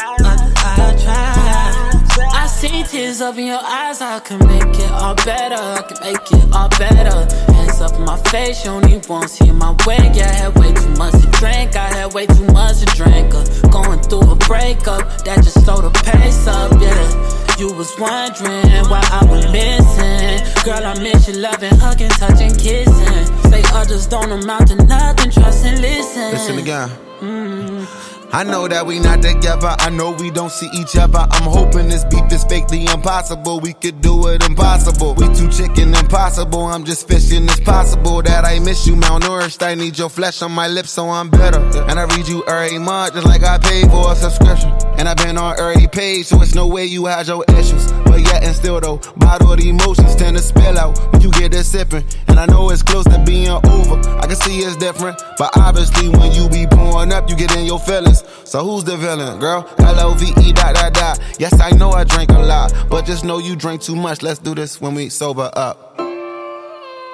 [0.00, 2.32] I, I tried.
[2.32, 4.00] I see tears up in your eyes.
[4.00, 5.56] I can make it all better.
[5.56, 7.52] I can make it all better.
[7.52, 8.64] Hands up in my face.
[8.64, 10.10] You only won't see my way.
[10.14, 11.76] Yeah, I had way too much to drink.
[11.76, 13.34] I had way too much to drink.
[13.34, 16.72] Uh, going through a breakup that just slowed the pace up.
[16.80, 17.39] Yeah.
[17.60, 20.64] You was wondering why I was missing.
[20.64, 23.50] Girl, I miss you loving, hugging, touching, kissing.
[23.50, 26.30] Say others don't amount to nothing, trust and listen.
[26.30, 26.88] Listen again.
[27.20, 28.19] Mm.
[28.32, 29.74] I know that we not together.
[29.78, 31.18] I know we don't see each other.
[31.18, 33.58] I'm hoping this beef is fake, the impossible.
[33.58, 35.14] We could do it impossible.
[35.14, 36.64] We too chicken impossible.
[36.66, 37.44] I'm just fishing.
[37.44, 39.66] It's possible that I miss you, malnourished.
[39.66, 41.60] I need your flesh on my lips, so I'm better.
[41.88, 44.70] And I read you every month, just like I paid for a subscription.
[44.96, 47.90] And I've been on every page, so it's no way you had your issues.
[48.34, 52.04] And still though, bottle the emotions tend to spill out when you get this sipping.
[52.28, 54.00] And I know it's close to being over.
[54.18, 57.64] I can see it's different, but obviously when you be pouring up, you get in
[57.64, 58.24] your feelings.
[58.44, 59.68] So who's the villain, girl?
[59.78, 61.20] L-O-V-E dot dot dot.
[61.38, 64.22] Yes, I know I drink a lot, but just know you drink too much.
[64.22, 65.98] Let's do this when we sober up.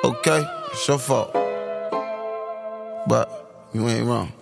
[0.05, 1.33] Okay, it's your fault.
[3.09, 4.33] But you ain't wrong.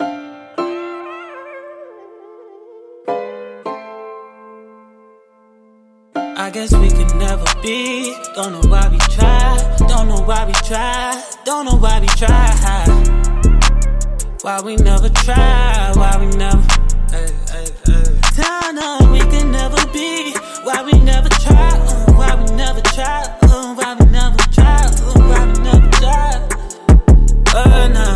[6.55, 8.15] guess we could never be.
[8.37, 9.77] Don't know why we try.
[9.89, 11.21] Don't know why we try.
[11.45, 12.85] Don't know why we try.
[14.43, 15.93] Why we never try.
[15.97, 16.63] Why we never.
[17.11, 18.21] Hey, hey, hey.
[18.37, 20.33] Don't know we could never be.
[20.63, 21.71] Why we never try.
[21.71, 23.23] Uh, why we never try.
[23.43, 24.79] Uh, why we never try.
[24.87, 26.49] Uh, why we never try.
[27.53, 28.14] Uh, nah.